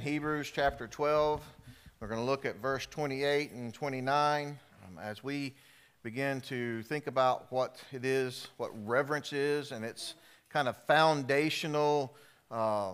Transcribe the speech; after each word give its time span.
Hebrews 0.00 0.50
chapter 0.50 0.86
12. 0.86 1.42
We're 2.00 2.08
going 2.08 2.20
to 2.20 2.24
look 2.24 2.46
at 2.46 2.56
verse 2.56 2.86
28 2.86 3.52
and 3.52 3.74
29 3.74 4.58
um, 4.86 4.98
as 4.98 5.22
we 5.22 5.52
begin 6.02 6.40
to 6.42 6.82
think 6.84 7.06
about 7.06 7.52
what 7.52 7.76
it 7.92 8.06
is, 8.06 8.48
what 8.56 8.70
reverence 8.86 9.34
is, 9.34 9.72
and 9.72 9.84
its 9.84 10.14
kind 10.48 10.68
of 10.68 10.76
foundational 10.86 12.16
uh, 12.50 12.92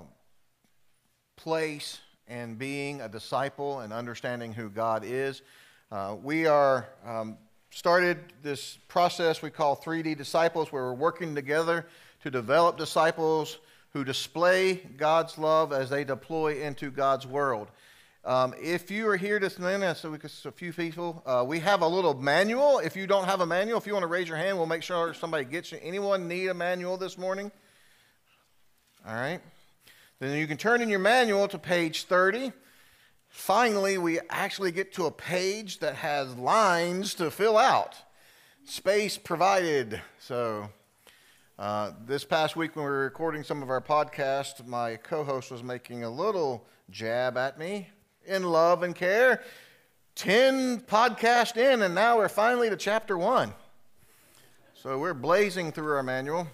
place 1.37 2.01
in 2.27 2.57
being 2.57 3.01
a 3.01 3.09
disciple 3.09 3.81
and 3.81 3.93
understanding 3.93 4.53
who 4.53 4.69
God 4.69 5.05
is. 5.05 5.43
Uh, 5.93 6.17
we 6.21 6.47
are 6.47 6.89
um, 7.05 7.39
started 7.71 8.19
this 8.43 8.79
process 8.89 9.43
we 9.43 9.51
call 9.51 9.77
3D 9.77 10.17
disciples, 10.19 10.73
where 10.73 10.83
we're 10.83 10.95
working 10.95 11.37
together 11.37 11.87
to 12.25 12.33
develop 12.33 12.77
disciples 12.77 13.59
who 13.97 14.05
display 14.05 14.75
God's 14.75 15.39
love 15.39 15.73
as 15.73 15.89
they 15.89 16.05
deploy 16.05 16.61
into 16.61 16.91
God's 16.91 17.27
world. 17.27 17.69
Um, 18.27 18.53
if 18.61 18.91
you 18.91 19.09
are 19.09 19.17
here 19.17 19.39
this 19.39 19.59
minute, 19.59 19.97
so 19.97 20.11
we 20.11 20.19
a 20.19 20.53
few 20.53 20.75
people, 20.75 21.23
uh, 21.25 21.43
we 21.49 21.61
have 21.61 21.81
a 21.81 21.89
little 21.89 22.13
manual. 22.13 22.79
If 22.79 22.95
you 22.95 23.07
don't 23.07 23.25
have 23.25 23.41
a 23.41 23.47
manual, 23.47 23.79
if 23.79 23.87
you 23.87 23.95
want 23.95 24.03
to 24.03 24.09
raise 24.09 24.29
your 24.29 24.37
hand, 24.37 24.59
we'll 24.59 24.67
make 24.67 24.83
sure 24.83 25.15
somebody 25.15 25.47
gets 25.47 25.73
you. 25.73 25.79
Anyone 25.83 26.29
need 26.29 26.49
a 26.49 26.53
manual 26.53 26.99
this 26.99 27.17
morning? 27.17 27.51
All 29.09 29.15
right. 29.15 29.41
Then 30.19 30.37
you 30.37 30.47
can 30.47 30.59
turn 30.59 30.83
in 30.83 30.91
your 30.91 30.99
manual 30.99 31.49
to 31.49 31.59
page 31.59 32.05
30. 32.05 32.53
Finally, 33.31 33.97
we 33.97 34.21
actually 34.29 34.73
get 34.73 34.93
to 34.93 35.07
a 35.07 35.11
page 35.11 35.79
that 35.79 35.95
has 35.95 36.37
lines 36.37 37.15
to 37.15 37.31
fill 37.31 37.57
out. 37.57 37.95
Space 38.67 39.17
provided. 39.17 40.03
So 40.19 40.69
uh, 41.59 41.93
this 42.05 42.23
past 42.23 42.55
week, 42.55 42.77
when 42.77 42.85
we 42.85 42.91
were 42.91 43.05
recording 43.05 43.43
some 43.43 43.63
of 43.63 43.71
our 43.71 43.81
podcasts, 43.81 44.67
my 44.67 44.97
co 44.97 45.25
host 45.25 45.51
was 45.51 45.63
making 45.63 46.05
a 46.05 46.11
little 46.11 46.67
jab 46.91 47.39
at 47.39 47.59
me 47.59 47.89
in 48.27 48.43
love 48.43 48.83
and 48.83 48.95
care. 48.95 49.43
10 50.17 50.81
podcast 50.81 51.57
in, 51.57 51.81
and 51.81 51.95
now 51.95 52.19
we're 52.19 52.29
finally 52.29 52.69
to 52.69 52.77
chapter 52.77 53.17
1. 53.17 53.55
So 54.75 54.99
we're 54.99 55.15
blazing 55.15 55.73
through 55.73 55.95
our 55.95 56.03
manual. 56.03 56.47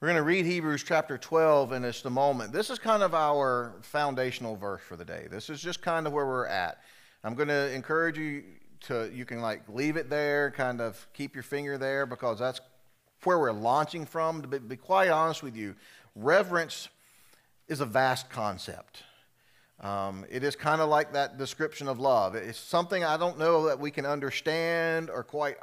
We're 0.00 0.08
going 0.08 0.16
to 0.16 0.22
read 0.22 0.46
Hebrews 0.46 0.84
chapter 0.84 1.18
12 1.18 1.72
in 1.72 1.82
just 1.82 2.06
a 2.06 2.10
moment. 2.10 2.52
This 2.52 2.70
is 2.70 2.78
kind 2.78 3.02
of 3.02 3.14
our 3.14 3.74
foundational 3.82 4.56
verse 4.56 4.80
for 4.82 4.96
the 4.96 5.04
day. 5.04 5.26
This 5.28 5.50
is 5.50 5.60
just 5.60 5.82
kind 5.82 6.06
of 6.06 6.12
where 6.12 6.26
we're 6.26 6.46
at. 6.46 6.82
I'm 7.24 7.34
going 7.34 7.48
to 7.48 7.72
encourage 7.72 8.18
you 8.18 8.44
to 8.82 9.10
you 9.12 9.24
can 9.24 9.40
like 9.40 9.62
leave 9.68 9.96
it 9.96 10.10
there, 10.10 10.50
kind 10.50 10.80
of 10.80 11.06
keep 11.12 11.34
your 11.34 11.42
finger 11.42 11.78
there 11.78 12.06
because 12.06 12.38
that's 12.38 12.60
where 13.24 13.38
we're 13.38 13.52
launching 13.52 14.06
from. 14.06 14.42
To 14.42 14.48
be, 14.48 14.58
be 14.58 14.76
quite 14.76 15.10
honest 15.10 15.42
with 15.42 15.56
you, 15.56 15.74
reverence 16.14 16.88
is 17.68 17.80
a 17.80 17.86
vast 17.86 18.30
concept. 18.30 19.02
Um, 19.80 20.24
it 20.30 20.44
is 20.44 20.54
kind 20.54 20.80
of 20.80 20.88
like 20.88 21.12
that 21.12 21.38
description 21.38 21.88
of 21.88 21.98
love. 21.98 22.34
It's 22.36 22.58
something 22.58 23.02
I 23.02 23.16
don't 23.16 23.38
know 23.38 23.66
that 23.66 23.80
we 23.80 23.90
can 23.90 24.06
understand 24.06 25.10
or 25.10 25.24
quite 25.24 25.56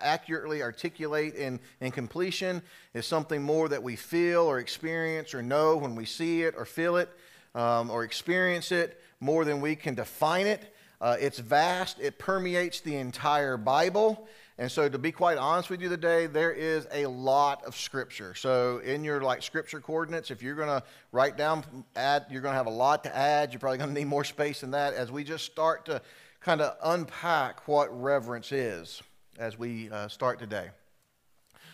accurately 0.00 0.62
articulate 0.62 1.34
in, 1.36 1.60
in 1.80 1.92
completion. 1.92 2.60
It's 2.92 3.06
something 3.06 3.42
more 3.42 3.68
that 3.68 3.82
we 3.82 3.94
feel 3.94 4.42
or 4.42 4.58
experience 4.58 5.32
or 5.32 5.42
know 5.42 5.76
when 5.76 5.94
we 5.94 6.04
see 6.04 6.42
it 6.42 6.54
or 6.56 6.64
feel 6.64 6.96
it 6.96 7.08
um, 7.54 7.90
or 7.90 8.02
experience 8.02 8.72
it 8.72 9.00
more 9.20 9.44
than 9.44 9.60
we 9.60 9.76
can 9.76 9.94
define 9.94 10.46
it. 10.46 10.71
Uh, 11.02 11.16
it's 11.18 11.40
vast, 11.40 11.98
it 11.98 12.16
permeates 12.16 12.80
the 12.80 12.94
entire 12.94 13.56
Bible. 13.56 14.28
And 14.56 14.70
so, 14.70 14.88
to 14.88 14.98
be 14.98 15.10
quite 15.10 15.36
honest 15.36 15.68
with 15.68 15.80
you 15.80 15.88
today, 15.88 16.26
there 16.26 16.52
is 16.52 16.86
a 16.92 17.06
lot 17.06 17.64
of 17.64 17.74
scripture. 17.74 18.36
So, 18.36 18.78
in 18.78 19.02
your 19.02 19.20
like 19.20 19.42
scripture 19.42 19.80
coordinates, 19.80 20.30
if 20.30 20.42
you're 20.42 20.54
going 20.54 20.68
to 20.68 20.84
write 21.10 21.36
down, 21.36 21.64
add, 21.96 22.26
you're 22.30 22.40
going 22.40 22.52
to 22.52 22.56
have 22.56 22.66
a 22.66 22.70
lot 22.70 23.02
to 23.02 23.16
add. 23.16 23.52
You're 23.52 23.58
probably 23.58 23.78
going 23.78 23.90
to 23.90 23.94
need 23.98 24.06
more 24.06 24.22
space 24.22 24.60
than 24.60 24.70
that 24.70 24.94
as 24.94 25.10
we 25.10 25.24
just 25.24 25.44
start 25.44 25.86
to 25.86 26.00
kind 26.40 26.60
of 26.60 26.76
unpack 26.84 27.66
what 27.66 27.88
reverence 28.00 28.52
is 28.52 29.02
as 29.38 29.58
we 29.58 29.90
uh, 29.90 30.06
start 30.06 30.38
today. 30.38 30.68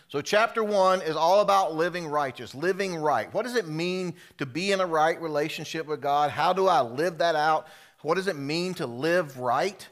So, 0.07 0.21
chapter 0.21 0.63
one 0.63 1.03
is 1.03 1.15
all 1.15 1.41
about 1.41 1.75
living 1.75 2.07
righteous, 2.07 2.55
living 2.55 2.95
right. 2.95 3.31
What 3.31 3.43
does 3.43 3.55
it 3.55 3.67
mean 3.67 4.15
to 4.39 4.47
be 4.47 4.71
in 4.71 4.79
a 4.79 4.87
right 4.87 5.21
relationship 5.21 5.85
with 5.85 6.01
God? 6.01 6.31
How 6.31 6.51
do 6.51 6.67
I 6.67 6.81
live 6.81 7.19
that 7.19 7.35
out? 7.35 7.67
What 8.01 8.15
does 8.15 8.27
it 8.27 8.37
mean 8.37 8.73
to 8.75 8.87
live 8.87 9.37
right? 9.37 9.87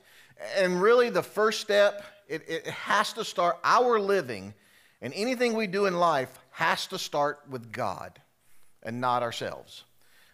And 0.56 0.82
really, 0.82 1.10
the 1.10 1.24
first 1.24 1.62
step, 1.62 2.04
it, 2.28 2.48
it 2.48 2.68
has 2.68 3.14
to 3.14 3.26
start 3.26 3.58
our 3.64 4.00
living, 4.00 4.54
and 5.02 5.14
anything 5.14 5.56
we 5.56 5.68
do 5.68 5.86
in 5.86 5.98
life 5.98 6.38
has 6.52 6.88
to 6.88 7.00
start 7.00 7.40
with 7.50 7.72
God 7.72 8.20
and 8.84 9.02
not 9.02 9.24
ourselves. 9.24 9.84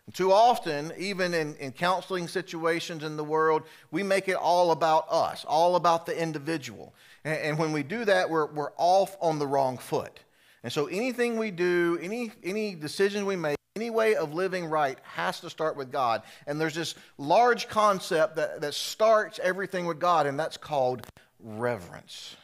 And 0.05 0.13
too 0.13 0.31
often, 0.31 0.91
even 0.97 1.33
in, 1.33 1.55
in 1.55 1.71
counseling 1.71 2.27
situations 2.27 3.03
in 3.03 3.15
the 3.15 3.23
world, 3.23 3.63
we 3.91 4.03
make 4.03 4.27
it 4.27 4.35
all 4.35 4.71
about 4.71 5.05
us, 5.09 5.45
all 5.45 5.75
about 5.75 6.05
the 6.05 6.19
individual. 6.19 6.93
And, 7.23 7.39
and 7.39 7.59
when 7.59 7.71
we 7.71 7.83
do 7.83 8.05
that, 8.05 8.29
we're, 8.29 8.47
we're 8.47 8.71
off 8.77 9.15
on 9.21 9.39
the 9.39 9.47
wrong 9.47 9.77
foot. 9.77 10.19
And 10.63 10.71
so 10.71 10.87
anything 10.87 11.37
we 11.37 11.51
do, 11.51 11.97
any, 12.01 12.31
any 12.43 12.75
decision 12.75 13.25
we 13.25 13.35
make, 13.35 13.57
any 13.75 13.89
way 13.89 14.13
of 14.13 14.35
living 14.35 14.67
right 14.67 14.99
has 15.01 15.39
to 15.39 15.49
start 15.49 15.75
with 15.75 15.91
God. 15.91 16.21
And 16.45 16.61
there's 16.61 16.75
this 16.75 16.93
large 17.17 17.67
concept 17.67 18.35
that, 18.35 18.61
that 18.61 18.75
starts 18.75 19.39
everything 19.41 19.87
with 19.87 19.99
God, 19.99 20.27
and 20.27 20.39
that's 20.39 20.57
called 20.57 21.07
reverence. 21.39 22.35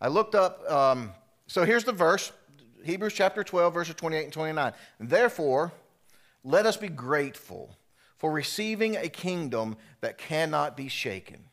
I 0.00 0.08
looked 0.08 0.34
up, 0.34 0.68
um, 0.68 1.12
so 1.46 1.64
here's 1.64 1.84
the 1.84 1.92
verse 1.92 2.32
Hebrews 2.82 3.12
chapter 3.12 3.44
12, 3.44 3.72
verses 3.72 3.94
28 3.94 4.24
and 4.24 4.32
29. 4.32 4.72
Therefore, 4.98 5.70
let 6.42 6.66
us 6.66 6.76
be 6.76 6.88
grateful 6.88 7.76
for 8.18 8.32
receiving 8.32 8.96
a 8.96 9.08
kingdom 9.08 9.76
that 10.00 10.18
cannot 10.18 10.76
be 10.76 10.88
shaken. 10.88 11.44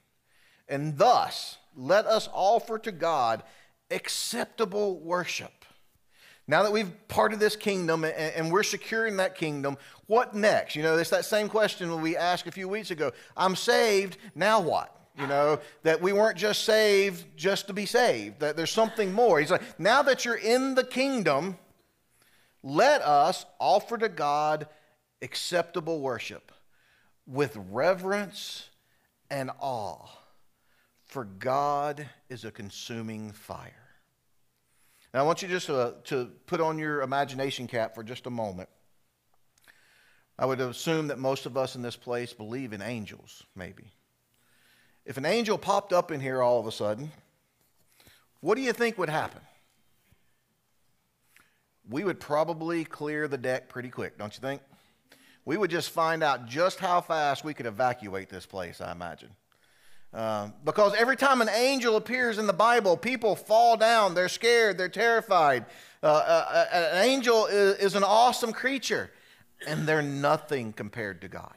And 0.68 0.98
thus, 0.98 1.60
let 1.76 2.08
us 2.08 2.28
offer 2.34 2.80
to 2.80 2.92
God 2.92 3.44
acceptable 3.92 5.00
worship 5.00 5.59
now 6.50 6.64
that 6.64 6.72
we've 6.72 6.92
parted 7.08 7.40
this 7.40 7.56
kingdom 7.56 8.04
and, 8.04 8.52
we're 8.52 8.64
securing 8.64 9.18
that 9.18 9.36
kingdom, 9.36 9.78
what 10.08 10.34
next? 10.34 10.76
You 10.76 10.82
know, 10.82 10.98
it's 10.98 11.12
that 11.12 11.26
same 11.26 11.48
question 11.48 12.02
we 12.02 12.18
asked 12.18 12.48
a 12.48 12.52
few 12.52 12.68
weeks 12.68 12.90
ago. 12.90 13.12
I'm 13.38 13.56
saved, 13.56 14.18
now 14.34 14.60
what? 14.60 14.96
You 15.16 15.28
know, 15.28 15.60
that 15.84 16.02
we 16.02 16.12
weren't 16.12 16.40
just 16.40 16.64
saved 16.64 17.24
just 17.38 17.68
to 17.68 17.74
be 17.74 17.86
saved, 17.86 18.40
that 18.40 18.58
there's 18.58 18.72
something 18.72 19.14
more. 19.14 19.40
He's 19.40 19.52
like, 19.52 19.80
now 19.80 20.02
that 20.02 20.26
you're 20.26 20.34
in 20.34 20.74
the 20.74 20.84
kingdom, 20.84 21.56
let 22.64 23.04
us 23.04 23.46
offer 23.60 24.00
to 24.00 24.10
God 24.10 24.68
acceptable 25.22 26.00
worship 26.02 26.52
with 27.28 27.56
reverence 27.70 28.70
and 29.30 29.52
awe, 29.60 30.08
for 31.06 31.26
God 31.26 32.10
is 32.28 32.44
a 32.44 32.50
consuming 32.50 33.34
fire. 33.34 33.89
Now, 35.14 35.22
I 35.22 35.24
want 35.24 35.42
you 35.42 35.48
just 35.48 35.70
uh, 35.70 35.94
to 36.06 36.30
put 36.46 36.62
on 36.62 36.78
your 36.78 37.02
imagination 37.02 37.68
cap 37.68 37.96
for 37.96 38.04
just 38.04 38.28
a 38.28 38.30
moment. 38.30 38.70
I 40.38 40.46
would 40.46 40.62
assume 40.62 41.08
that 41.08 41.20
most 41.20 41.46
of 41.46 41.58
us 41.58 41.76
in 41.76 41.82
this 41.82 41.96
place 41.96 42.32
believe 42.32 42.74
in 42.74 42.82
angels, 42.82 43.44
maybe. 43.56 43.92
If 45.06 45.18
an 45.18 45.26
angel 45.26 45.58
popped 45.58 45.92
up 45.92 46.12
in 46.12 46.20
here 46.20 46.42
all 46.42 46.60
of 46.60 46.68
a 46.68 46.72
sudden, 46.72 47.12
what 48.40 48.56
do 48.56 48.62
you 48.62 48.72
think 48.72 48.98
would 48.98 49.10
happen? 49.10 49.42
We 51.90 52.04
would 52.04 52.20
probably 52.20 52.86
clear 52.86 53.28
the 53.28 53.38
deck 53.38 53.68
pretty 53.68 53.90
quick, 53.90 54.18
don't 54.18 54.34
you 54.34 54.42
think? 54.42 54.62
We 55.44 55.58
would 55.58 55.72
just 55.72 55.90
find 55.90 56.22
out 56.22 56.46
just 56.46 56.80
how 56.80 57.02
fast 57.02 57.44
we 57.44 57.56
could 57.56 57.66
evacuate 57.66 58.30
this 58.30 58.46
place, 58.46 58.80
I 58.80 58.92
imagine. 58.92 59.32
Uh, 60.14 60.50
because 60.66 60.96
every 60.96 61.16
time 61.16 61.42
an 61.42 61.50
angel 61.50 61.96
appears 61.96 62.40
in 62.40 62.48
the 62.48 62.54
Bible, 62.54 62.98
people 62.98 63.36
fall 63.36 63.78
down. 63.78 64.16
They're 64.16 64.30
scared. 64.30 64.78
They're 64.78 64.90
terrified. 64.90 65.66
Uh, 66.02 66.08
uh, 66.08 66.66
uh, 66.72 66.80
an 66.94 67.06
angel 67.06 67.46
is, 67.46 67.78
is 67.78 67.96
an 67.96 68.04
awesome 68.04 68.52
creature, 68.52 69.12
and 69.68 69.88
they're 69.88 70.02
nothing 70.02 70.74
compared 70.74 71.22
to 71.22 71.28
God. 71.28 71.54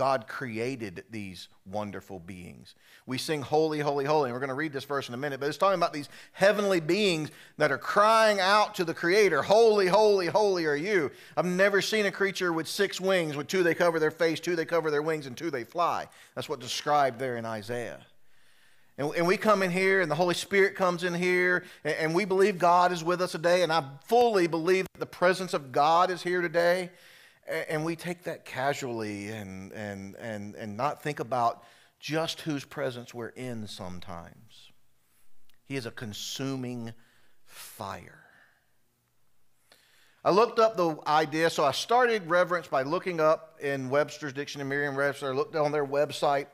God 0.00 0.26
created 0.26 1.04
these 1.10 1.48
wonderful 1.66 2.20
beings. 2.20 2.74
We 3.04 3.18
sing 3.18 3.42
holy, 3.42 3.80
holy, 3.80 4.06
holy, 4.06 4.30
and 4.30 4.32
we're 4.32 4.40
going 4.40 4.48
to 4.48 4.54
read 4.54 4.72
this 4.72 4.84
verse 4.84 5.08
in 5.08 5.12
a 5.12 5.18
minute, 5.18 5.40
but 5.40 5.50
it's 5.50 5.58
talking 5.58 5.78
about 5.78 5.92
these 5.92 6.08
heavenly 6.32 6.80
beings 6.80 7.30
that 7.58 7.70
are 7.70 7.76
crying 7.76 8.40
out 8.40 8.74
to 8.76 8.84
the 8.86 8.94
Creator, 8.94 9.42
Holy, 9.42 9.88
holy, 9.88 10.28
holy 10.28 10.64
are 10.64 10.74
you. 10.74 11.10
I've 11.36 11.44
never 11.44 11.82
seen 11.82 12.06
a 12.06 12.10
creature 12.10 12.50
with 12.50 12.66
six 12.66 12.98
wings. 12.98 13.36
With 13.36 13.46
two 13.46 13.62
they 13.62 13.74
cover 13.74 14.00
their 14.00 14.10
face, 14.10 14.40
two 14.40 14.56
they 14.56 14.64
cover 14.64 14.90
their 14.90 15.02
wings, 15.02 15.26
and 15.26 15.36
two 15.36 15.50
they 15.50 15.64
fly. 15.64 16.08
That's 16.34 16.48
what's 16.48 16.62
described 16.62 17.18
there 17.18 17.36
in 17.36 17.44
Isaiah. 17.44 18.00
And, 18.96 19.26
we 19.26 19.36
come 19.36 19.62
in 19.62 19.70
here, 19.70 20.00
and 20.00 20.10
the 20.10 20.14
Holy 20.14 20.34
Spirit 20.34 20.76
comes 20.76 21.04
in 21.04 21.12
here, 21.12 21.64
and, 21.84 21.94
and 21.96 22.14
we 22.14 22.24
believe 22.24 22.56
God 22.56 22.90
is 22.90 23.04
with 23.04 23.20
us 23.20 23.32
today, 23.32 23.62
and 23.62 23.70
I 23.70 23.84
fully 24.06 24.46
believe 24.46 24.86
that 24.94 25.00
the 25.00 25.04
presence 25.04 25.52
of 25.52 25.72
God 25.72 26.10
is 26.10 26.22
here 26.22 26.40
today 26.40 26.88
and 27.68 27.84
we 27.84 27.96
take 27.96 28.24
that 28.24 28.44
casually 28.44 29.28
and, 29.28 29.72
and, 29.72 30.14
and, 30.16 30.54
and 30.54 30.76
not 30.76 31.02
think 31.02 31.20
about 31.20 31.64
just 31.98 32.42
whose 32.42 32.64
presence 32.64 33.12
we're 33.12 33.28
in 33.28 33.66
sometimes. 33.66 34.70
He 35.64 35.76
is 35.76 35.86
a 35.86 35.90
consuming 35.90 36.92
fire. 37.44 38.24
I 40.22 40.30
looked 40.30 40.58
up 40.58 40.76
the 40.76 40.96
idea, 41.06 41.48
so 41.48 41.64
I 41.64 41.72
started 41.72 42.28
reverence 42.28 42.68
by 42.68 42.82
looking 42.82 43.20
up 43.20 43.58
in 43.60 43.88
Webster's 43.88 44.32
Dictionary, 44.32 44.68
Merriam-Webster. 44.68 45.30
I 45.30 45.34
looked 45.34 45.56
on 45.56 45.72
their 45.72 45.86
website. 45.86 46.46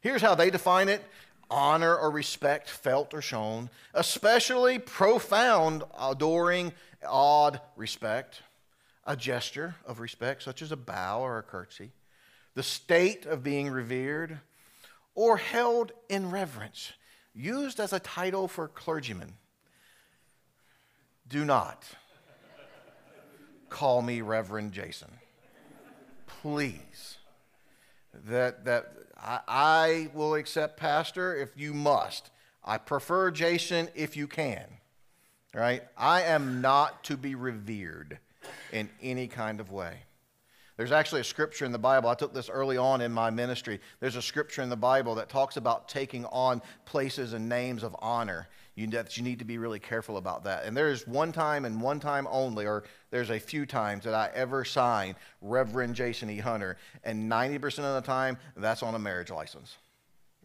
Here's 0.00 0.22
how 0.22 0.34
they 0.34 0.50
define 0.50 0.88
it 0.88 1.04
honor 1.50 1.96
or 1.96 2.10
respect 2.10 2.68
felt 2.68 3.14
or 3.14 3.22
shown, 3.22 3.70
especially 3.94 4.78
profound, 4.78 5.82
adoring, 5.98 6.72
awed 7.06 7.60
respect, 7.76 8.42
a 9.08 9.16
gesture 9.16 9.74
of 9.86 10.00
respect, 10.00 10.42
such 10.42 10.60
as 10.60 10.70
a 10.70 10.76
bow 10.76 11.22
or 11.22 11.38
a 11.38 11.42
curtsy, 11.42 11.90
the 12.54 12.62
state 12.62 13.24
of 13.24 13.42
being 13.42 13.70
revered, 13.70 14.38
or 15.14 15.38
held 15.38 15.92
in 16.10 16.30
reverence, 16.30 16.92
used 17.34 17.80
as 17.80 17.94
a 17.94 17.98
title 17.98 18.46
for 18.46 18.68
clergymen. 18.68 19.32
Do 21.26 21.44
not 21.44 21.84
call 23.70 24.02
me 24.02 24.20
Reverend 24.20 24.72
Jason. 24.72 25.10
Please. 26.26 27.16
That, 28.26 28.66
that 28.66 28.92
I, 29.18 29.40
I 29.48 30.10
will 30.12 30.34
accept 30.34 30.78
pastor 30.78 31.34
if 31.34 31.56
you 31.56 31.72
must. 31.72 32.30
I 32.62 32.76
prefer 32.76 33.30
Jason 33.30 33.88
if 33.94 34.16
you 34.16 34.26
can. 34.26 34.66
Right? 35.54 35.82
I 35.96 36.22
am 36.22 36.60
not 36.60 37.04
to 37.04 37.16
be 37.16 37.34
revered 37.34 38.18
in 38.72 38.88
any 39.02 39.28
kind 39.28 39.60
of 39.60 39.70
way. 39.70 39.98
There's 40.78 40.92
actually 40.92 41.22
a 41.22 41.24
scripture 41.24 41.64
in 41.64 41.72
the 41.72 41.78
Bible. 41.78 42.08
I 42.08 42.14
took 42.14 42.32
this 42.32 42.48
early 42.48 42.76
on 42.76 43.00
in 43.00 43.10
my 43.10 43.30
ministry. 43.30 43.80
There's 43.98 44.14
a 44.14 44.22
scripture 44.22 44.62
in 44.62 44.68
the 44.68 44.76
Bible 44.76 45.16
that 45.16 45.28
talks 45.28 45.56
about 45.56 45.88
taking 45.88 46.24
on 46.26 46.62
places 46.84 47.32
and 47.32 47.48
names 47.48 47.82
of 47.82 47.96
honor. 47.98 48.48
You, 48.76 48.86
that 48.88 49.16
you 49.16 49.24
need 49.24 49.40
to 49.40 49.44
be 49.44 49.58
really 49.58 49.80
careful 49.80 50.18
about 50.18 50.44
that. 50.44 50.64
And 50.64 50.76
there 50.76 50.88
is 50.88 51.04
one 51.04 51.32
time 51.32 51.64
and 51.64 51.82
one 51.82 51.98
time 51.98 52.28
only, 52.30 52.64
or 52.64 52.84
there's 53.10 53.30
a 53.30 53.40
few 53.40 53.66
times 53.66 54.04
that 54.04 54.14
I 54.14 54.30
ever 54.32 54.64
sign 54.64 55.16
Reverend 55.42 55.96
Jason 55.96 56.30
E. 56.30 56.38
Hunter, 56.38 56.76
and 57.02 57.28
90% 57.28 57.80
of 57.80 58.00
the 58.00 58.06
time, 58.06 58.38
that's 58.56 58.84
on 58.84 58.94
a 58.94 58.98
marriage 59.00 59.30
license. 59.30 59.78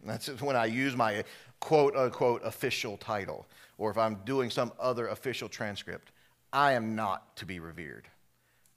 That's 0.03 0.41
when 0.41 0.55
I 0.55 0.65
use 0.65 0.95
my 0.95 1.23
quote 1.59 1.95
unquote 1.95 2.41
official 2.43 2.97
title, 2.97 3.45
or 3.77 3.91
if 3.91 3.99
I'm 3.99 4.15
doing 4.25 4.49
some 4.49 4.73
other 4.79 5.09
official 5.09 5.47
transcript. 5.47 6.11
I 6.53 6.73
am 6.73 6.95
not 6.95 7.35
to 7.37 7.45
be 7.45 7.59
revered. 7.59 8.07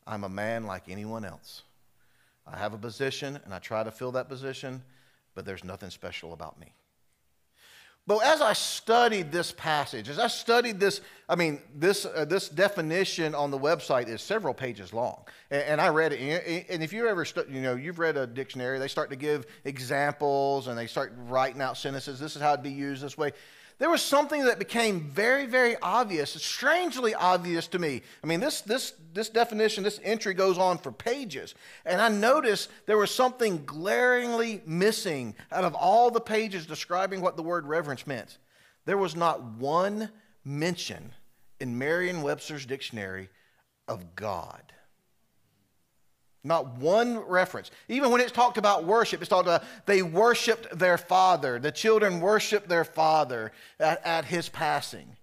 I'm 0.06 0.24
a 0.24 0.28
man 0.28 0.64
like 0.64 0.88
anyone 0.88 1.24
else. 1.24 1.62
I 2.46 2.56
have 2.56 2.72
a 2.72 2.78
position 2.78 3.38
and 3.44 3.52
I 3.52 3.58
try 3.58 3.84
to 3.84 3.90
fill 3.90 4.12
that 4.12 4.28
position, 4.28 4.82
but 5.34 5.44
there's 5.44 5.62
nothing 5.62 5.90
special 5.90 6.32
about 6.32 6.58
me. 6.58 6.72
But 8.06 8.24
as 8.24 8.40
I 8.40 8.52
studied 8.52 9.32
this 9.32 9.50
passage, 9.50 10.08
as 10.08 10.20
I 10.20 10.28
studied 10.28 10.78
this, 10.78 11.00
I 11.28 11.34
mean, 11.34 11.60
this, 11.74 12.06
uh, 12.06 12.24
this 12.24 12.48
definition 12.48 13.34
on 13.34 13.50
the 13.50 13.58
website 13.58 14.06
is 14.06 14.22
several 14.22 14.54
pages 14.54 14.92
long. 14.92 15.24
And, 15.50 15.62
and 15.62 15.80
I 15.80 15.88
read 15.88 16.12
it. 16.12 16.66
And 16.70 16.84
if 16.84 16.92
you 16.92 17.08
ever, 17.08 17.24
stu- 17.24 17.46
you 17.50 17.60
know, 17.60 17.74
you've 17.74 17.98
read 17.98 18.16
a 18.16 18.24
dictionary, 18.24 18.78
they 18.78 18.86
start 18.86 19.10
to 19.10 19.16
give 19.16 19.46
examples 19.64 20.68
and 20.68 20.78
they 20.78 20.86
start 20.86 21.14
writing 21.26 21.60
out 21.60 21.76
sentences. 21.76 22.20
This 22.20 22.36
is 22.36 22.42
how 22.42 22.52
it'd 22.52 22.62
be 22.62 22.70
used 22.70 23.02
this 23.02 23.18
way 23.18 23.32
there 23.78 23.90
was 23.90 24.00
something 24.00 24.44
that 24.46 24.58
became 24.58 25.00
very, 25.00 25.44
very 25.44 25.76
obvious, 25.82 26.30
strangely 26.30 27.14
obvious 27.14 27.66
to 27.68 27.78
me. 27.78 28.02
I 28.24 28.26
mean, 28.26 28.40
this, 28.40 28.62
this, 28.62 28.94
this 29.12 29.28
definition, 29.28 29.84
this 29.84 30.00
entry 30.02 30.32
goes 30.32 30.56
on 30.56 30.78
for 30.78 30.90
pages. 30.90 31.54
And 31.84 32.00
I 32.00 32.08
noticed 32.08 32.70
there 32.86 32.96
was 32.96 33.10
something 33.10 33.64
glaringly 33.66 34.62
missing 34.64 35.34
out 35.52 35.64
of 35.64 35.74
all 35.74 36.10
the 36.10 36.20
pages 36.20 36.64
describing 36.66 37.20
what 37.20 37.36
the 37.36 37.42
word 37.42 37.66
reverence 37.66 38.06
meant. 38.06 38.38
There 38.86 38.96
was 38.96 39.14
not 39.14 39.42
one 39.42 40.10
mention 40.42 41.12
in 41.60 41.76
Merriam 41.76 42.22
Webster's 42.22 42.64
dictionary 42.64 43.28
of 43.88 44.16
God. 44.16 44.72
Not 46.46 46.78
one 46.78 47.18
reference. 47.18 47.70
Even 47.88 48.10
when 48.10 48.20
it's 48.20 48.32
talked 48.32 48.56
about 48.56 48.84
worship, 48.84 49.20
it's 49.20 49.28
talked 49.28 49.46
about 49.46 49.64
they 49.84 50.02
worshiped 50.02 50.78
their 50.78 50.96
father. 50.96 51.58
The 51.58 51.72
children 51.72 52.20
worshiped 52.20 52.68
their 52.68 52.84
father 52.84 53.52
at, 53.80 54.04
at 54.06 54.24
his 54.24 54.48
passing. 54.48 55.16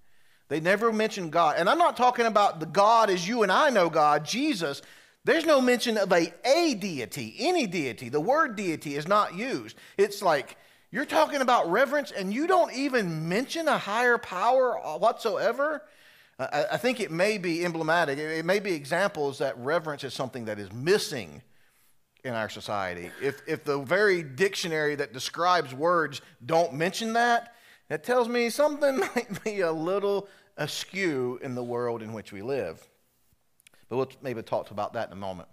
They 0.49 0.59
never 0.59 0.91
mention 0.91 1.29
God. 1.29 1.55
And 1.57 1.69
I'm 1.69 1.77
not 1.77 1.97
talking 1.97 2.25
about 2.25 2.59
the 2.59 2.65
God 2.65 3.09
as 3.09 3.27
you 3.27 3.43
and 3.43 3.51
I 3.51 3.69
know 3.69 3.89
God, 3.89 4.25
Jesus. 4.25 4.81
There's 5.23 5.45
no 5.45 5.61
mention 5.61 5.97
of 5.97 6.11
a, 6.11 6.33
a 6.43 6.73
deity, 6.73 7.35
any 7.39 7.65
deity. 7.65 8.09
The 8.09 8.19
word 8.19 8.57
deity 8.57 8.95
is 8.95 9.07
not 9.07 9.35
used. 9.35 9.77
It's 9.97 10.21
like 10.21 10.57
you're 10.91 11.05
talking 11.05 11.41
about 11.41 11.71
reverence 11.71 12.11
and 12.11 12.33
you 12.33 12.45
don't 12.45 12.73
even 12.73 13.29
mention 13.29 13.69
a 13.69 13.77
higher 13.77 14.17
power 14.17 14.77
whatsoever. 14.99 15.81
I, 16.39 16.65
I 16.73 16.77
think 16.77 16.99
it 16.99 17.11
may 17.11 17.37
be 17.37 17.63
emblematic, 17.65 18.17
it 18.17 18.45
may 18.45 18.59
be 18.59 18.73
examples 18.73 19.37
that 19.39 19.57
reverence 19.57 20.03
is 20.03 20.13
something 20.13 20.45
that 20.45 20.59
is 20.59 20.71
missing 20.71 21.41
in 22.23 22.33
our 22.33 22.49
society. 22.49 23.11
If, 23.21 23.41
if 23.47 23.63
the 23.63 23.79
very 23.79 24.23
dictionary 24.23 24.95
that 24.95 25.13
describes 25.13 25.73
words 25.73 26.21
don't 26.45 26.73
mention 26.73 27.13
that, 27.13 27.55
that 27.89 28.03
tells 28.03 28.29
me 28.29 28.49
something 28.49 28.99
might 29.15 29.43
be 29.43 29.61
a 29.61 29.71
little 29.71 30.27
askew 30.57 31.39
in 31.41 31.55
the 31.55 31.63
world 31.63 32.01
in 32.01 32.13
which 32.13 32.31
we 32.31 32.41
live. 32.41 32.85
But 33.89 33.97
we'll 33.97 34.11
maybe 34.21 34.41
talk 34.41 34.71
about 34.71 34.93
that 34.93 35.07
in 35.07 35.13
a 35.13 35.17
moment. 35.17 35.49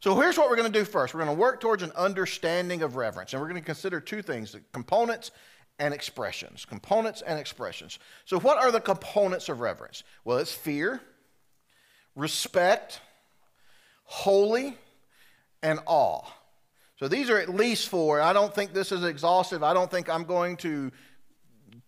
So 0.00 0.18
here's 0.18 0.38
what 0.38 0.48
we're 0.48 0.56
going 0.56 0.72
to 0.72 0.78
do 0.78 0.84
first. 0.84 1.14
We're 1.14 1.24
going 1.24 1.36
to 1.36 1.40
work 1.40 1.60
towards 1.60 1.82
an 1.82 1.92
understanding 1.96 2.82
of 2.82 2.96
reverence, 2.96 3.32
and 3.32 3.40
we're 3.40 3.48
going 3.48 3.60
to 3.60 3.64
consider 3.64 4.00
two 4.00 4.22
things 4.22 4.52
the 4.52 4.60
components 4.72 5.30
and 5.78 5.92
expressions. 5.92 6.64
Components 6.64 7.22
and 7.22 7.38
expressions. 7.38 7.98
So, 8.24 8.38
what 8.40 8.58
are 8.58 8.70
the 8.70 8.80
components 8.80 9.48
of 9.48 9.60
reverence? 9.60 10.02
Well, 10.24 10.38
it's 10.38 10.52
fear, 10.52 11.00
respect, 12.14 13.00
holy, 14.04 14.76
and 15.62 15.80
awe. 15.86 16.24
So, 16.98 17.08
these 17.08 17.28
are 17.30 17.38
at 17.38 17.48
least 17.48 17.88
four. 17.88 18.20
I 18.20 18.32
don't 18.32 18.54
think 18.54 18.72
this 18.72 18.92
is 18.92 19.04
exhaustive. 19.04 19.62
I 19.62 19.74
don't 19.74 19.90
think 19.90 20.08
I'm 20.08 20.24
going 20.24 20.56
to 20.58 20.90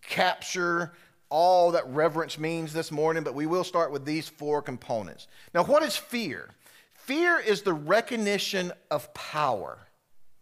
capture 0.03 0.93
all 1.31 1.73
that 1.73 1.87
reverence 1.89 2.39
means 2.39 2.73
this 2.73 2.91
morning, 2.91 3.23
but 3.23 3.35
we 3.35 3.47
will 3.47 3.65
start 3.65 3.93
with 3.93 4.05
these 4.05 4.29
four 4.29 4.63
components. 4.63 5.27
Now, 5.55 5.65
what 5.65 5.83
is 5.83 5.97
fear? 5.97 6.51
Fear 6.95 7.41
is 7.41 7.63
the 7.63 7.73
recognition 7.73 8.73
of 8.91 9.13
power. 9.15 9.79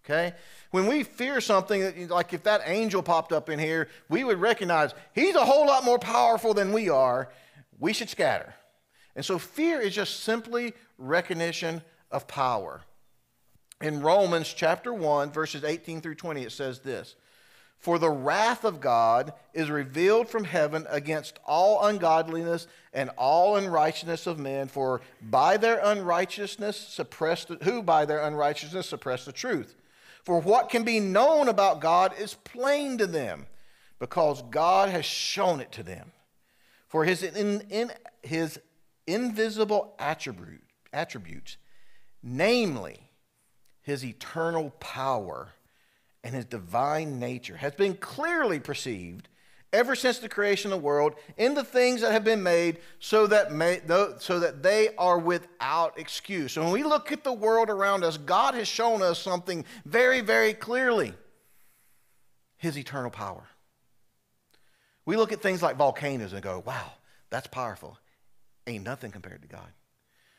Okay? 0.07 0.35
When 0.71 0.87
we 0.87 1.03
fear 1.03 1.41
something, 1.41 2.09
like 2.09 2.33
if 2.33 2.45
that 2.45 2.63
angel 2.65 3.03
popped 3.03 3.33
up 3.33 3.51
in 3.51 3.59
here, 3.59 3.89
we 4.09 4.23
would 4.23 4.41
recognize 4.41 4.95
he's 5.13 5.35
a 5.35 5.45
whole 5.45 5.67
lot 5.67 5.85
more 5.85 5.99
powerful 5.99 6.55
than 6.55 6.73
we 6.73 6.89
are. 6.89 7.29
We 7.79 7.93
should 7.93 8.09
scatter. 8.09 8.55
And 9.17 9.25
so 9.25 9.39
fear 9.39 9.81
is 9.81 9.95
just 9.95 10.21
simply 10.21 10.75
recognition 10.99 11.83
of 12.11 12.29
power. 12.29 12.83
In 13.81 14.01
Romans 14.01 14.53
chapter 14.53 14.93
1, 14.93 15.33
verses 15.33 15.65
18 15.65 16.01
through 16.01 16.15
20, 16.15 16.43
it 16.43 16.53
says 16.53 16.81
this 16.81 17.17
For 17.79 17.99
the 17.99 18.11
wrath 18.11 18.65
of 18.65 18.81
God 18.81 19.33
is 19.53 19.71
revealed 19.71 20.29
from 20.29 20.45
heaven 20.45 20.87
against 20.89 21.39
all 21.45 21.85
ungodliness 21.85 22.69
and 22.93 23.11
all 23.19 23.57
unrighteousness 23.57 24.27
of 24.27 24.39
men, 24.39 24.69
for 24.69 25.01
by 25.21 25.57
their 25.57 25.81
unrighteousness 25.83 26.77
suppress 26.77 27.45
the, 27.45 27.57
who 27.63 27.83
by 27.83 28.05
their 28.05 28.21
unrighteousness 28.21 28.89
suppress 28.89 29.25
the 29.25 29.33
truth. 29.33 29.75
For 30.27 30.41
what 30.41 30.71
can 30.71 30.83
be 30.83 30.99
known 30.99 31.47
about 31.47 31.81
God 31.81 32.13
is 32.19 32.35
plain 32.35 32.99
to 32.99 33.07
them, 33.07 33.47
because 34.01 34.43
God 34.51 34.89
has 34.89 35.05
shown 35.05 35.61
it 35.61 35.71
to 35.71 35.85
them. 35.85 36.11
For 36.89 37.05
his, 37.05 37.23
in, 37.23 37.61
in, 37.71 37.93
his 38.25 38.59
invisible 39.07 39.95
attribute, 40.01 40.65
attributes, 40.93 41.59
namely 42.25 42.99
his 43.83 44.05
eternal 44.05 44.71
power 44.81 45.51
and 46.25 46.35
his 46.35 46.45
divine 46.45 47.21
nature, 47.21 47.59
has 47.59 47.75
been 47.75 47.95
clearly 47.95 48.59
perceived 48.59 49.29
ever 49.77 49.95
since 49.95 50.19
the 50.19 50.29
creation 50.29 50.73
of 50.73 50.79
the 50.79 50.85
world 50.85 51.15
in 51.37 51.55
the 51.55 51.63
things 51.63 52.01
that 52.01 52.11
have 52.11 52.25
been 52.25 52.43
made 52.43 52.79
so 52.99 53.27
that, 53.27 53.53
may, 53.53 53.81
so 54.19 54.41
that 54.41 54.63
they 54.63 54.89
are 54.97 55.19
without 55.19 55.99
excuse. 55.99 56.53
So 56.53 56.63
when 56.63 56.73
we 56.73 56.83
look 56.83 57.13
at 57.13 57.25
the 57.25 57.33
world 57.33 57.69
around 57.69 58.03
us, 58.03 58.17
God 58.17 58.55
has 58.55 58.67
shown 58.67 59.03
us 59.03 59.19
something 59.19 59.65
very, 59.85 60.23
very 60.23 60.55
clearly 60.55 61.13
His 62.57 62.79
eternal 62.79 63.11
power. 63.11 63.45
We 65.05 65.17
look 65.17 65.31
at 65.31 65.43
things 65.43 65.63
like 65.63 65.77
volcanoes 65.77 66.33
and 66.33 66.43
go, 66.43 66.63
wow, 66.67 66.93
that's 67.31 67.47
powerful. 67.47 67.99
Ain't 68.67 68.85
nothing 68.85 69.13
compared 69.13 69.43
to 69.43 69.49
God. 69.49 69.69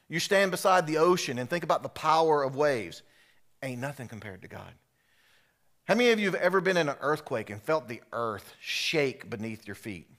You 0.10 0.20
stand 0.20 0.52
beside 0.52 0.88
the 0.88 0.98
ocean 0.98 1.38
and 1.38 1.50
think 1.50 1.64
about 1.64 1.84
the 1.84 1.90
power 1.90 2.44
of 2.44 2.56
waves. 2.56 3.04
Ain't 3.62 3.80
nothing 3.80 4.08
compared 4.08 4.42
to 4.42 4.48
God. 4.48 4.74
How 5.88 5.96
many 5.96 6.10
of 6.10 6.20
you 6.20 6.26
have 6.26 6.36
ever 6.36 6.60
been 6.60 6.76
in 6.76 6.90
an 6.90 6.98
earthquake 7.00 7.50
and 7.50 7.62
felt 7.62 7.88
the 7.88 8.02
earth 8.12 8.54
shake 8.60 9.30
beneath 9.30 9.66
your 9.66 9.76
feet? 9.76 10.10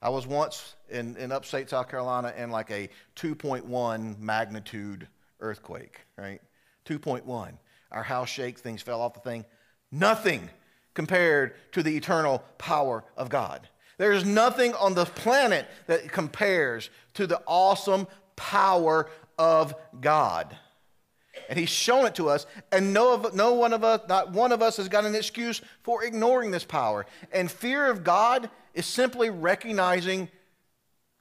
I 0.00 0.10
was 0.10 0.28
once 0.28 0.76
in, 0.88 1.16
in 1.16 1.32
upstate 1.32 1.68
South 1.68 1.88
Carolina 1.88 2.32
in 2.36 2.52
like 2.52 2.70
a 2.70 2.88
2.1 3.16 4.20
magnitude 4.20 5.08
earthquake, 5.40 5.98
right? 6.16 6.40
2.1. 6.86 7.54
Our 7.90 8.02
house 8.04 8.28
shakes, 8.28 8.60
things 8.60 8.80
fell 8.80 9.00
off 9.00 9.14
the 9.14 9.20
thing. 9.20 9.44
Nothing 9.90 10.48
compared 10.94 11.56
to 11.72 11.82
the 11.82 11.96
eternal 11.96 12.44
power 12.58 13.02
of 13.16 13.28
God. 13.28 13.68
There's 13.98 14.24
nothing 14.24 14.72
on 14.74 14.94
the 14.94 15.04
planet 15.04 15.66
that 15.88 16.12
compares 16.12 16.90
to 17.14 17.26
the 17.26 17.42
awesome 17.48 18.06
power 18.36 19.10
of 19.36 19.74
God. 20.00 20.56
And 21.48 21.58
he's 21.58 21.70
shown 21.70 22.06
it 22.06 22.14
to 22.16 22.28
us, 22.28 22.46
and 22.70 22.92
no, 22.92 23.30
no 23.34 23.54
one 23.54 23.72
of 23.72 23.84
us, 23.84 24.02
not 24.08 24.32
one 24.32 24.52
of 24.52 24.60
us, 24.60 24.76
has 24.76 24.88
got 24.88 25.04
an 25.04 25.14
excuse 25.14 25.62
for 25.82 26.04
ignoring 26.04 26.50
this 26.50 26.64
power. 26.64 27.06
And 27.32 27.50
fear 27.50 27.86
of 27.86 28.04
God 28.04 28.50
is 28.74 28.86
simply 28.86 29.30
recognizing 29.30 30.28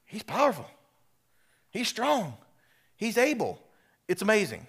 he's 0.06 0.24
powerful, 0.24 0.68
he's 1.70 1.88
strong, 1.88 2.36
he's 2.96 3.18
able. 3.18 3.60
It's 4.08 4.22
amazing. 4.22 4.68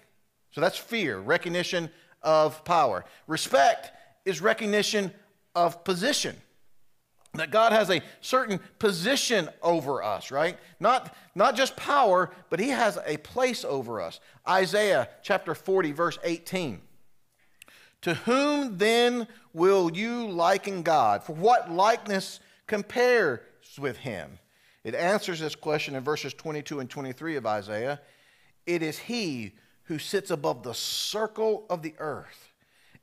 So 0.52 0.60
that's 0.60 0.78
fear, 0.78 1.18
recognition 1.18 1.90
of 2.22 2.64
power. 2.64 3.04
Respect 3.26 3.90
is 4.24 4.40
recognition 4.40 5.12
of 5.54 5.82
position 5.82 6.36
that 7.34 7.50
God 7.50 7.72
has 7.72 7.90
a 7.90 8.02
certain 8.20 8.60
position 8.78 9.48
over 9.62 10.02
us, 10.02 10.30
right? 10.30 10.58
Not, 10.78 11.14
not 11.34 11.56
just 11.56 11.76
power, 11.76 12.30
but 12.50 12.60
He 12.60 12.68
has 12.68 12.98
a 13.06 13.16
place 13.18 13.64
over 13.64 14.02
us. 14.02 14.20
Isaiah 14.46 15.08
chapter 15.22 15.54
40, 15.54 15.92
verse 15.92 16.18
18. 16.22 16.80
To 18.02 18.14
whom 18.14 18.76
then 18.76 19.28
will 19.54 19.90
you 19.92 20.28
liken 20.28 20.82
God? 20.82 21.22
For 21.22 21.32
what 21.34 21.70
likeness 21.70 22.40
compares 22.66 23.40
with 23.78 23.96
Him? 23.96 24.38
It 24.84 24.94
answers 24.94 25.40
this 25.40 25.54
question 25.54 25.94
in 25.94 26.02
verses 26.02 26.34
22 26.34 26.80
and 26.80 26.90
23 26.90 27.36
of 27.36 27.46
Isaiah. 27.46 28.00
It 28.66 28.82
is 28.82 28.98
He 28.98 29.54
who 29.84 29.98
sits 29.98 30.30
above 30.30 30.62
the 30.62 30.74
circle 30.74 31.64
of 31.70 31.82
the 31.82 31.94
earth, 31.98 32.52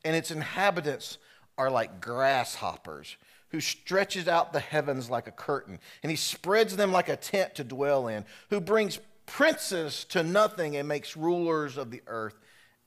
and 0.05 0.15
its 0.15 0.29
inhabitants 0.29 1.17
are 1.57 1.71
like 1.71 1.99
grasshoppers 1.99 3.17
who 3.49 3.59
stretches 3.59 4.27
out 4.27 4.53
the 4.53 4.59
heavens 4.59 5.09
like 5.09 5.27
a 5.27 5.31
curtain, 5.31 5.79
and 6.03 6.09
he 6.09 6.15
spreads 6.15 6.75
them 6.75 6.91
like 6.91 7.09
a 7.09 7.15
tent 7.15 7.55
to 7.55 7.63
dwell 7.63 8.07
in, 8.07 8.25
who 8.49 8.59
brings 8.59 8.99
princes 9.25 10.05
to 10.05 10.23
nothing 10.23 10.75
and 10.75 10.87
makes 10.87 11.17
rulers 11.17 11.77
of 11.77 11.91
the 11.91 12.01
earth 12.07 12.39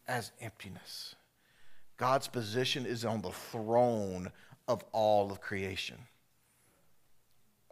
as 0.06 0.32
emptiness. 0.40 1.14
God's 1.96 2.28
position 2.28 2.86
is 2.86 3.04
on 3.04 3.22
the 3.22 3.30
throne 3.30 4.32
of 4.66 4.84
all 4.92 5.30
of 5.30 5.40
creation, 5.40 5.98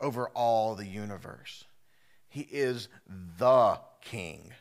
over 0.01 0.29
all 0.29 0.75
the 0.75 0.87
universe. 0.87 1.65
He 2.29 2.43
is 2.43 2.89
the 3.39 3.81
king. 4.01 4.53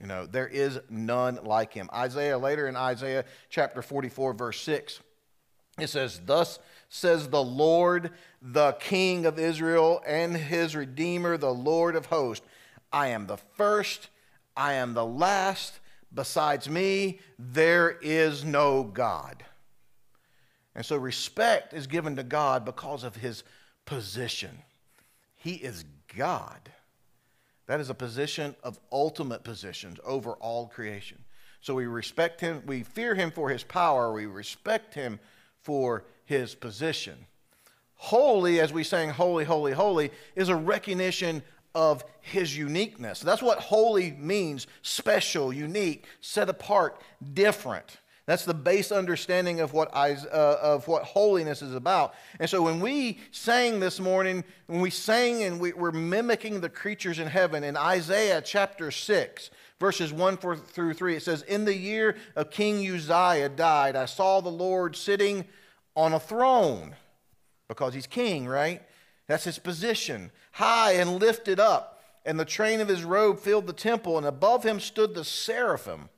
You 0.00 0.06
know, 0.06 0.26
there 0.26 0.48
is 0.48 0.80
none 0.88 1.40
like 1.44 1.72
him. 1.72 1.88
Isaiah, 1.92 2.38
later 2.38 2.66
in 2.66 2.74
Isaiah 2.74 3.24
chapter 3.48 3.82
44, 3.82 4.32
verse 4.32 4.60
6, 4.62 5.00
it 5.78 5.88
says, 5.88 6.20
Thus 6.24 6.58
says 6.94 7.28
the 7.28 7.42
Lord, 7.42 8.12
the 8.40 8.72
King 8.74 9.26
of 9.26 9.36
Israel, 9.36 10.00
and 10.06 10.36
his 10.36 10.76
Redeemer, 10.76 11.36
the 11.36 11.52
Lord 11.52 11.96
of 11.96 12.06
hosts. 12.06 12.46
I 12.92 13.08
am 13.08 13.26
the 13.26 13.36
first, 13.36 14.10
I 14.56 14.74
am 14.74 14.94
the 14.94 15.04
last. 15.04 15.80
Besides 16.14 16.70
me, 16.70 17.18
there 17.36 17.98
is 18.00 18.44
no 18.44 18.84
God. 18.84 19.44
And 20.76 20.86
so 20.86 20.96
respect 20.96 21.74
is 21.74 21.88
given 21.88 22.14
to 22.14 22.22
God 22.22 22.64
because 22.64 23.02
of 23.02 23.16
his 23.16 23.42
position. 23.86 24.62
He 25.34 25.54
is 25.54 25.84
God. 26.16 26.70
That 27.66 27.80
is 27.80 27.90
a 27.90 27.94
position 27.94 28.54
of 28.62 28.78
ultimate 28.92 29.42
positions 29.42 29.98
over 30.04 30.34
all 30.34 30.68
creation. 30.68 31.24
So 31.60 31.74
we 31.74 31.86
respect 31.86 32.40
him, 32.40 32.62
we 32.66 32.84
fear 32.84 33.16
him 33.16 33.32
for 33.32 33.48
his 33.48 33.64
power, 33.64 34.12
we 34.12 34.26
respect 34.26 34.94
him 34.94 35.18
for 35.60 36.04
his 36.24 36.54
position. 36.54 37.26
Holy, 37.96 38.60
as 38.60 38.72
we 38.72 38.84
sang 38.84 39.10
holy, 39.10 39.44
holy, 39.44 39.72
holy, 39.72 40.10
is 40.36 40.48
a 40.48 40.56
recognition 40.56 41.42
of 41.74 42.04
his 42.20 42.56
uniqueness. 42.56 43.20
That's 43.20 43.42
what 43.42 43.58
holy 43.58 44.12
means 44.12 44.66
special, 44.82 45.52
unique, 45.52 46.06
set 46.20 46.48
apart, 46.48 47.00
different. 47.32 47.98
That's 48.26 48.46
the 48.46 48.54
base 48.54 48.90
understanding 48.90 49.60
of 49.60 49.74
what, 49.74 49.94
I, 49.94 50.12
uh, 50.12 50.58
of 50.62 50.88
what 50.88 51.02
holiness 51.02 51.60
is 51.60 51.74
about. 51.74 52.14
And 52.40 52.48
so 52.48 52.62
when 52.62 52.80
we 52.80 53.18
sang 53.32 53.80
this 53.80 54.00
morning, 54.00 54.44
when 54.66 54.80
we 54.80 54.88
sang 54.88 55.42
and 55.42 55.60
we, 55.60 55.74
we're 55.74 55.92
mimicking 55.92 56.60
the 56.60 56.70
creatures 56.70 57.18
in 57.18 57.26
heaven 57.26 57.64
in 57.64 57.76
Isaiah 57.76 58.40
chapter 58.40 58.90
6, 58.90 59.50
verses 59.78 60.10
1 60.10 60.38
through 60.38 60.94
3, 60.94 61.16
it 61.16 61.22
says, 61.22 61.42
In 61.42 61.66
the 61.66 61.76
year 61.76 62.16
of 62.34 62.50
King 62.50 62.86
Uzziah 62.86 63.50
died, 63.50 63.94
I 63.94 64.06
saw 64.06 64.40
the 64.40 64.48
Lord 64.48 64.96
sitting 64.96 65.44
on 65.96 66.12
a 66.12 66.20
throne 66.20 66.96
because 67.68 67.94
he's 67.94 68.06
king, 68.06 68.46
right? 68.46 68.82
That's 69.26 69.44
his 69.44 69.58
position, 69.58 70.30
high 70.52 70.92
and 70.92 71.18
lifted 71.20 71.58
up. 71.58 72.02
And 72.26 72.38
the 72.40 72.44
train 72.44 72.80
of 72.80 72.88
his 72.88 73.04
robe 73.04 73.38
filled 73.38 73.66
the 73.66 73.72
temple, 73.72 74.16
and 74.16 74.26
above 74.26 74.64
him 74.64 74.80
stood 74.80 75.14
the 75.14 75.24
seraphim. 75.24 76.08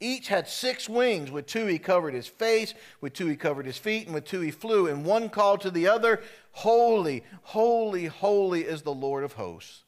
Each 0.00 0.28
had 0.28 0.48
six 0.48 0.88
wings. 0.88 1.30
With 1.30 1.46
two 1.46 1.66
he 1.66 1.78
covered 1.78 2.14
his 2.14 2.26
face, 2.26 2.74
with 3.00 3.12
two 3.12 3.26
he 3.26 3.36
covered 3.36 3.66
his 3.66 3.78
feet, 3.78 4.06
and 4.06 4.14
with 4.14 4.24
two 4.24 4.40
he 4.40 4.50
flew. 4.50 4.88
And 4.88 5.04
one 5.04 5.28
called 5.28 5.60
to 5.62 5.70
the 5.70 5.86
other, 5.86 6.22
Holy, 6.52 7.24
holy, 7.42 8.06
holy 8.06 8.62
is 8.62 8.82
the 8.82 8.94
Lord 8.94 9.24
of 9.24 9.34
hosts. 9.34 9.84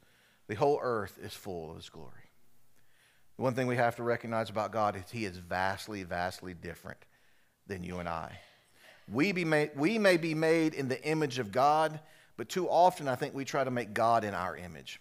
The 0.48 0.54
whole 0.54 0.78
earth 0.80 1.18
is 1.20 1.34
full 1.34 1.70
of 1.70 1.76
his 1.76 1.88
glory. 1.88 2.12
The 3.36 3.42
one 3.42 3.54
thing 3.54 3.66
we 3.66 3.76
have 3.76 3.96
to 3.96 4.02
recognize 4.02 4.48
about 4.48 4.72
God 4.72 4.96
is 4.96 5.10
he 5.10 5.24
is 5.24 5.36
vastly, 5.36 6.04
vastly 6.04 6.54
different 6.54 7.04
than 7.66 7.82
you 7.82 7.98
and 7.98 8.08
I. 8.08 8.38
We, 9.10 9.32
be 9.32 9.44
made, 9.44 9.70
we 9.76 9.98
may 9.98 10.16
be 10.16 10.34
made 10.34 10.74
in 10.74 10.88
the 10.88 11.02
image 11.04 11.38
of 11.38 11.52
God, 11.52 12.00
but 12.36 12.48
too 12.48 12.68
often 12.68 13.08
I 13.08 13.14
think 13.14 13.34
we 13.34 13.44
try 13.44 13.64
to 13.64 13.70
make 13.70 13.94
God 13.94 14.24
in 14.24 14.34
our 14.34 14.56
image 14.56 15.00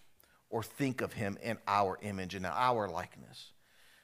or 0.49 0.63
think 0.63 1.01
of 1.01 1.13
him 1.13 1.37
in 1.41 1.57
our 1.67 1.97
image 2.01 2.35
and 2.35 2.45
our 2.45 2.87
likeness. 2.87 3.51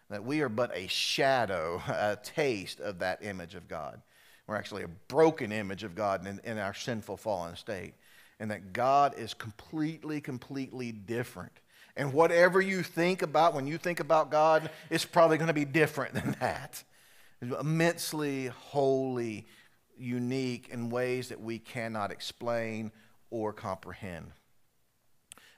That 0.10 0.26
we 0.26 0.42
are 0.42 0.50
but 0.50 0.76
a 0.76 0.88
shadow, 0.88 1.82
a 1.88 2.18
taste 2.22 2.80
of 2.80 3.00
that 3.00 3.24
image 3.24 3.56
of 3.56 3.68
God. 3.68 4.02
We're 4.48 4.58
actually 4.58 4.84
a 4.84 4.90
broken 5.08 5.52
image 5.52 5.84
of 5.84 5.96
God 5.96 6.28
in, 6.28 6.42
in 6.44 6.58
our 6.58 6.74
sinful, 6.74 7.18
fallen 7.18 7.56
state. 7.56 7.94
And 8.40 8.52
that 8.52 8.74
God 8.74 9.18
is 9.18 9.34
completely, 9.34 10.20
completely 10.20 10.92
different. 10.92 11.54
And 11.96 12.12
whatever 12.12 12.60
you 12.60 12.84
think 12.84 13.22
about 13.22 13.54
when 13.54 13.68
you 13.68 13.78
think 13.78 14.00
about 14.00 14.32
God, 14.32 14.70
it's 14.90 15.06
probably 15.06 15.38
going 15.38 15.48
to 15.48 15.54
be 15.54 15.64
different 15.64 16.16
than 16.16 16.36
that. 16.40 16.84
Immensely 17.42 18.48
holy, 18.48 19.46
unique 20.02 20.70
in 20.70 20.90
ways 20.90 21.30
that 21.30 21.40
we 21.40 21.60
cannot 21.60 22.12
explain 22.12 22.92
or 23.30 23.54
comprehend. 23.54 24.32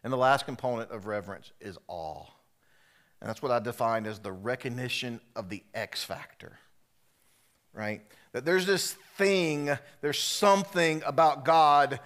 And 0.04 0.12
the 0.12 0.18
last 0.18 0.46
component 0.46 0.92
of 0.92 1.08
reverence 1.08 1.52
is 1.62 1.78
awe. 1.88 2.26
And 3.22 3.30
that's 3.30 3.42
what 3.42 3.52
I 3.52 3.60
defined 3.60 4.06
as 4.06 4.20
the 4.20 4.34
recognition 4.34 5.22
of 5.36 5.50
the 5.50 5.64
X 5.74 6.04
factor, 6.04 6.60
right? 7.74 8.02
That 8.34 8.44
there's 8.44 8.66
this 8.66 8.92
thing, 9.18 9.70
there's 10.02 10.20
something 10.20 11.02
about 11.06 11.46
God 11.46 12.02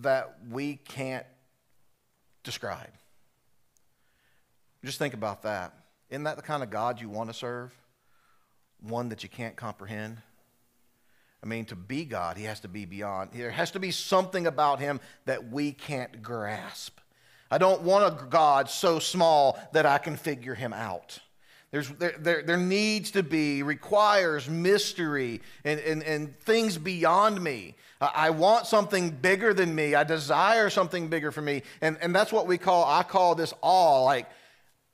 that 0.00 0.36
we 0.50 0.76
can't 0.76 1.24
describe. 2.42 2.90
Just 4.84 4.98
think 4.98 5.14
about 5.14 5.42
that. 5.42 5.72
Isn't 6.10 6.24
that 6.24 6.36
the 6.36 6.42
kind 6.42 6.62
of 6.62 6.70
God 6.70 7.00
you 7.00 7.08
want 7.08 7.30
to 7.30 7.34
serve? 7.34 7.72
One 8.80 9.08
that 9.10 9.22
you 9.22 9.28
can't 9.28 9.56
comprehend? 9.56 10.18
I 11.44 11.46
mean, 11.46 11.66
to 11.66 11.76
be 11.76 12.06
God, 12.06 12.38
he 12.38 12.44
has 12.44 12.60
to 12.60 12.68
be 12.68 12.86
beyond. 12.86 13.32
There 13.34 13.50
has 13.50 13.72
to 13.72 13.78
be 13.78 13.90
something 13.90 14.46
about 14.46 14.80
him 14.80 14.98
that 15.26 15.50
we 15.50 15.72
can't 15.72 16.22
grasp. 16.22 16.98
I 17.50 17.58
don't 17.58 17.82
want 17.82 18.06
a 18.06 18.24
God 18.24 18.70
so 18.70 18.98
small 18.98 19.58
that 19.74 19.84
I 19.84 19.98
can 19.98 20.16
figure 20.16 20.54
him 20.54 20.72
out. 20.72 21.18
There's, 21.70 21.90
there, 21.90 22.14
there, 22.18 22.42
there 22.42 22.56
needs 22.56 23.10
to 23.10 23.22
be, 23.22 23.62
requires 23.62 24.48
mystery 24.48 25.42
and, 25.64 25.78
and, 25.80 26.02
and 26.02 26.40
things 26.40 26.78
beyond 26.78 27.42
me. 27.42 27.74
I 28.00 28.30
want 28.30 28.66
something 28.66 29.10
bigger 29.10 29.52
than 29.52 29.74
me. 29.74 29.94
I 29.94 30.04
desire 30.04 30.70
something 30.70 31.08
bigger 31.08 31.30
for 31.30 31.42
me. 31.42 31.62
And, 31.82 31.98
and 32.00 32.14
that's 32.14 32.32
what 32.32 32.46
we 32.46 32.56
call, 32.56 32.86
I 32.86 33.02
call 33.02 33.34
this 33.34 33.52
awe. 33.60 34.02
Like, 34.04 34.30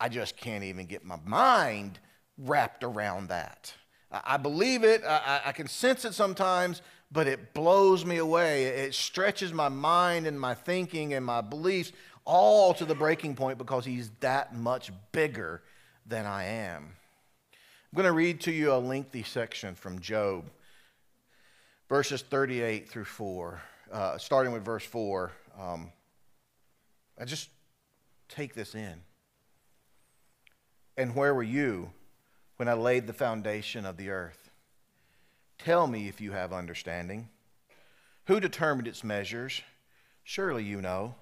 I 0.01 0.09
just 0.09 0.37
can't 0.37 0.65
even 0.65 0.87
get 0.87 1.05
my 1.05 1.19
mind 1.25 2.01
wrapped 2.39 2.83
around 2.83 3.29
that. 3.29 3.73
I 4.13 4.37
believe 4.39 4.83
it, 4.83 5.05
I, 5.05 5.41
I, 5.47 5.53
can 5.53 5.69
sense 5.69 6.05
it 6.05 6.15
sometimes, 6.15 6.83
but 7.13 7.29
it 7.29 7.55
blows 7.55 8.05
me 8.05 8.17
away. 8.17 8.65
It 8.65 8.95
stretches 8.95 9.53
my 9.53 9.69
mind 9.69 10.27
and 10.27 10.39
my 10.39 10.55
thinking 10.55 11.15
and 11.15 11.25
my 11.25 11.41
beliefs 11.41 11.93
all 12.25 12.75
to 12.75 12.85
the 12.85 12.95
breaking 12.95 13.37
point 13.37 13.57
because 13.57 13.85
he's 13.85 14.11
that 14.21 14.55
much 14.55 14.91
bigger 15.13 15.63
than 16.07 16.27
I 16.27 16.45
am. 16.45 16.97
I'm 17.93 17.97
going 17.97 18.07
to 18.07 18.13
read 18.13 18.41
to 18.43 18.53
you 18.53 18.73
a 18.73 18.79
lengthy 18.79 19.23
section 19.23 19.75
from 19.75 20.01
Job, 20.01 20.51
verses 21.89 22.23
38 22.23 22.89
through 22.89 23.05
4, 23.05 23.61
uh, 23.93 24.19
starting 24.19 24.53
with 24.53 24.65
verse 24.65 24.85
4. 24.85 25.31
Um, 25.59 25.93
I 27.19 27.25
just 27.25 27.49
take 28.29 28.55
this 28.55 28.75
in. 28.75 29.03
And 30.97 31.15
where 31.15 31.35
were 31.35 31.43
you? 31.43 31.91
When 32.61 32.69
I 32.69 32.75
laid 32.75 33.07
the 33.07 33.15
foundation 33.15 33.87
of 33.87 33.97
the 33.97 34.11
earth. 34.11 34.51
Tell 35.57 35.87
me 35.87 36.09
if 36.09 36.21
you 36.21 36.33
have 36.33 36.53
understanding. 36.53 37.31
Who 38.27 38.39
determined 38.39 38.87
its 38.87 39.03
measures? 39.03 39.63
Surely 40.25 40.63
you 40.65 40.83
know. 40.83 41.15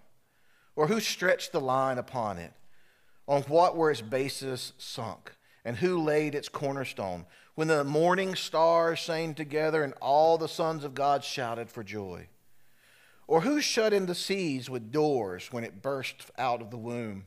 Or 0.75 0.89
who 0.89 0.99
stretched 0.99 1.53
the 1.53 1.61
line 1.61 1.97
upon 1.97 2.39
it? 2.39 2.55
On 3.29 3.43
what 3.43 3.77
were 3.77 3.93
its 3.93 4.01
bases 4.01 4.73
sunk? 4.79 5.33
And 5.65 5.77
who 5.77 6.03
laid 6.03 6.35
its 6.35 6.49
cornerstone? 6.49 7.25
When 7.55 7.69
the 7.69 7.85
morning 7.85 8.35
stars 8.35 8.99
sang 8.99 9.35
together 9.35 9.85
and 9.85 9.95
all 10.03 10.39
the 10.39 10.49
sons 10.49 10.83
of 10.83 10.97
God 10.97 11.23
shouted 11.23 11.71
for 11.71 11.85
joy. 11.85 12.27
Or 13.29 13.43
who 13.43 13.61
shut 13.61 13.93
in 13.93 14.07
the 14.07 14.17
seas 14.17 14.69
with 14.69 14.91
doors 14.91 15.53
when 15.53 15.63
it 15.63 15.83
burst 15.83 16.33
out 16.37 16.61
of 16.61 16.73
the 16.73 16.77
womb? 16.77 17.27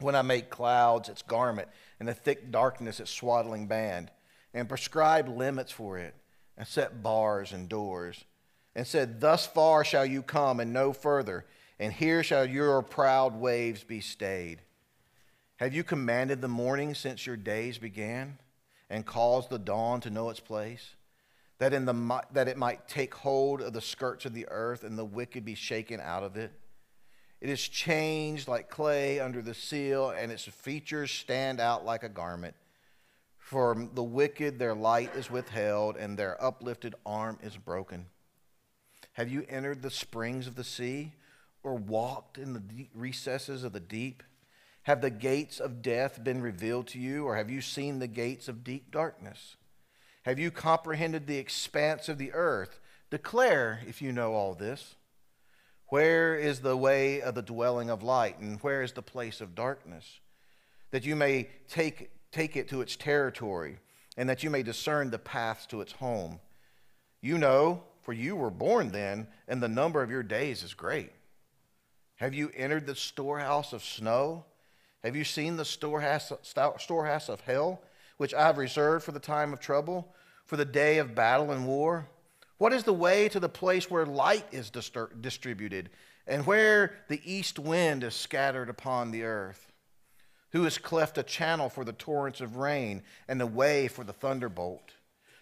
When 0.00 0.14
I 0.14 0.22
make 0.22 0.50
clouds 0.50 1.08
its 1.08 1.22
garment 1.22 1.68
and 1.98 2.08
the 2.08 2.14
thick 2.14 2.50
darkness 2.50 3.00
its 3.00 3.10
swaddling 3.10 3.66
band, 3.66 4.10
and 4.54 4.68
prescribed 4.68 5.28
limits 5.28 5.72
for 5.72 5.98
it, 5.98 6.14
and 6.56 6.66
set 6.66 7.02
bars 7.02 7.52
and 7.52 7.68
doors, 7.68 8.24
and 8.74 8.86
said, 8.86 9.20
Thus 9.20 9.46
far 9.46 9.84
shall 9.84 10.06
you 10.06 10.22
come 10.22 10.60
and 10.60 10.72
no 10.72 10.92
further, 10.92 11.44
and 11.78 11.92
here 11.92 12.22
shall 12.22 12.44
your 12.44 12.82
proud 12.82 13.34
waves 13.34 13.84
be 13.84 14.00
stayed. 14.00 14.62
Have 15.56 15.74
you 15.74 15.84
commanded 15.84 16.40
the 16.40 16.48
morning 16.48 16.94
since 16.94 17.26
your 17.26 17.36
days 17.36 17.78
began, 17.78 18.38
and 18.88 19.04
caused 19.04 19.50
the 19.50 19.58
dawn 19.58 20.00
to 20.02 20.10
know 20.10 20.30
its 20.30 20.40
place? 20.40 20.94
That, 21.58 21.72
in 21.72 21.84
the, 21.84 22.22
that 22.32 22.46
it 22.46 22.56
might 22.56 22.86
take 22.86 23.14
hold 23.14 23.60
of 23.60 23.72
the 23.72 23.80
skirts 23.80 24.24
of 24.24 24.32
the 24.32 24.46
earth, 24.48 24.84
and 24.84 24.96
the 24.96 25.04
wicked 25.04 25.44
be 25.44 25.56
shaken 25.56 26.00
out 26.00 26.22
of 26.22 26.36
it? 26.36 26.52
It 27.40 27.50
is 27.50 27.68
changed 27.68 28.48
like 28.48 28.68
clay 28.68 29.20
under 29.20 29.42
the 29.42 29.54
seal, 29.54 30.10
and 30.10 30.32
its 30.32 30.44
features 30.44 31.10
stand 31.10 31.60
out 31.60 31.84
like 31.84 32.02
a 32.02 32.08
garment. 32.08 32.54
For 33.36 33.88
the 33.94 34.02
wicked, 34.02 34.58
their 34.58 34.74
light 34.74 35.14
is 35.14 35.30
withheld, 35.30 35.96
and 35.96 36.18
their 36.18 36.42
uplifted 36.42 36.94
arm 37.06 37.38
is 37.42 37.56
broken. 37.56 38.06
Have 39.12 39.28
you 39.28 39.46
entered 39.48 39.82
the 39.82 39.90
springs 39.90 40.46
of 40.46 40.54
the 40.54 40.64
sea, 40.64 41.12
or 41.62 41.74
walked 41.74 42.38
in 42.38 42.52
the 42.52 42.88
recesses 42.94 43.64
of 43.64 43.72
the 43.72 43.80
deep? 43.80 44.22
Have 44.82 45.00
the 45.00 45.10
gates 45.10 45.60
of 45.60 45.82
death 45.82 46.22
been 46.22 46.40
revealed 46.40 46.88
to 46.88 46.98
you, 46.98 47.24
or 47.24 47.36
have 47.36 47.50
you 47.50 47.60
seen 47.60 47.98
the 47.98 48.06
gates 48.06 48.48
of 48.48 48.64
deep 48.64 48.90
darkness? 48.90 49.56
Have 50.24 50.38
you 50.38 50.50
comprehended 50.50 51.26
the 51.26 51.38
expanse 51.38 52.08
of 52.08 52.18
the 52.18 52.32
earth? 52.32 52.80
Declare 53.10 53.80
if 53.86 54.02
you 54.02 54.12
know 54.12 54.34
all 54.34 54.54
this. 54.54 54.96
Where 55.88 56.36
is 56.36 56.60
the 56.60 56.76
way 56.76 57.22
of 57.22 57.34
the 57.34 57.42
dwelling 57.42 57.88
of 57.88 58.02
light, 58.02 58.38
and 58.38 58.60
where 58.60 58.82
is 58.82 58.92
the 58.92 59.02
place 59.02 59.40
of 59.40 59.54
darkness? 59.54 60.20
That 60.90 61.06
you 61.06 61.16
may 61.16 61.48
take, 61.68 62.10
take 62.30 62.56
it 62.56 62.68
to 62.68 62.82
its 62.82 62.94
territory, 62.94 63.78
and 64.16 64.28
that 64.28 64.42
you 64.42 64.50
may 64.50 64.62
discern 64.62 65.10
the 65.10 65.18
paths 65.18 65.66
to 65.66 65.80
its 65.80 65.92
home. 65.92 66.40
You 67.22 67.38
know, 67.38 67.82
for 68.02 68.12
you 68.12 68.36
were 68.36 68.50
born 68.50 68.90
then, 68.90 69.28
and 69.46 69.62
the 69.62 69.68
number 69.68 70.02
of 70.02 70.10
your 70.10 70.22
days 70.22 70.62
is 70.62 70.74
great. 70.74 71.12
Have 72.16 72.34
you 72.34 72.50
entered 72.54 72.86
the 72.86 72.94
storehouse 72.94 73.72
of 73.72 73.82
snow? 73.82 74.44
Have 75.04 75.16
you 75.16 75.24
seen 75.24 75.56
the 75.56 75.64
storehouse, 75.64 76.32
storehouse 76.78 77.28
of 77.28 77.40
hell, 77.42 77.80
which 78.18 78.34
I 78.34 78.46
have 78.46 78.58
reserved 78.58 79.04
for 79.04 79.12
the 79.12 79.20
time 79.20 79.52
of 79.52 79.60
trouble, 79.60 80.14
for 80.44 80.56
the 80.56 80.64
day 80.64 80.98
of 80.98 81.14
battle 81.14 81.50
and 81.50 81.66
war? 81.66 82.08
What 82.58 82.72
is 82.72 82.82
the 82.82 82.92
way 82.92 83.28
to 83.28 83.40
the 83.40 83.48
place 83.48 83.88
where 83.88 84.04
light 84.04 84.46
is 84.50 84.70
distributed, 84.70 85.90
and 86.26 86.44
where 86.44 86.96
the 87.08 87.22
east 87.24 87.58
wind 87.58 88.02
is 88.02 88.14
scattered 88.14 88.68
upon 88.68 89.10
the 89.10 89.22
earth? 89.22 89.72
Who 90.50 90.64
has 90.64 90.76
cleft 90.76 91.18
a 91.18 91.22
channel 91.22 91.68
for 91.68 91.84
the 91.84 91.92
torrents 91.92 92.40
of 92.40 92.56
rain, 92.56 93.02
and 93.28 93.40
the 93.40 93.46
way 93.46 93.86
for 93.86 94.02
the 94.02 94.12
thunderbolt? 94.12 94.92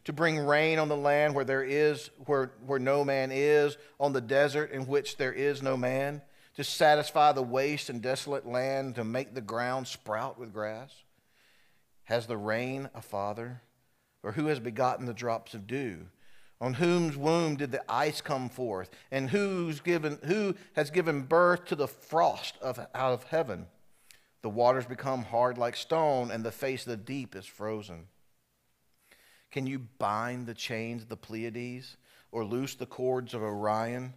To 0.04 0.12
bring 0.12 0.38
rain 0.38 0.78
on 0.78 0.88
the 0.88 0.96
land 0.96 1.34
where 1.34 1.44
there 1.44 1.64
is 1.64 2.10
where, 2.26 2.52
where 2.64 2.78
no 2.78 3.04
man 3.04 3.30
is, 3.32 3.76
on 3.98 4.12
the 4.12 4.20
desert 4.20 4.70
in 4.70 4.86
which 4.86 5.16
there 5.16 5.32
is 5.32 5.62
no 5.62 5.76
man 5.76 6.22
to 6.54 6.64
satisfy 6.64 7.32
the 7.32 7.42
waste 7.42 7.88
and 7.90 8.02
desolate 8.02 8.46
land, 8.46 8.94
to 8.96 9.04
make 9.04 9.34
the 9.34 9.40
ground 9.40 9.88
sprout 9.88 10.38
with 10.38 10.52
grass? 10.52 10.92
Has 12.04 12.26
the 12.26 12.36
rain 12.36 12.90
a 12.94 13.00
father? 13.00 13.62
Or 14.22 14.32
who 14.32 14.46
has 14.46 14.60
begotten 14.60 15.06
the 15.06 15.14
drops 15.14 15.54
of 15.54 15.66
dew? 15.66 16.06
On 16.60 16.74
whose 16.74 17.16
womb 17.16 17.56
did 17.56 17.70
the 17.70 17.84
ice 17.88 18.20
come 18.20 18.48
forth? 18.48 18.90
And 19.10 19.30
who's 19.30 19.80
given, 19.80 20.18
who 20.24 20.54
has 20.74 20.90
given 20.90 21.22
birth 21.22 21.66
to 21.66 21.76
the 21.76 21.88
frost 21.88 22.56
of, 22.62 22.78
out 22.94 23.12
of 23.12 23.24
heaven? 23.24 23.66
The 24.42 24.48
waters 24.50 24.86
become 24.86 25.24
hard 25.24 25.58
like 25.58 25.76
stone, 25.76 26.30
and 26.30 26.44
the 26.44 26.52
face 26.52 26.86
of 26.86 26.90
the 26.90 26.96
deep 26.96 27.36
is 27.36 27.46
frozen. 27.46 28.06
Can 29.50 29.66
you 29.66 29.80
bind 29.98 30.46
the 30.46 30.54
chains 30.54 31.02
of 31.02 31.08
the 31.08 31.16
Pleiades 31.16 31.96
or 32.32 32.44
loose 32.44 32.74
the 32.74 32.86
cords 32.86 33.34
of 33.34 33.42
Orion? 33.42 34.14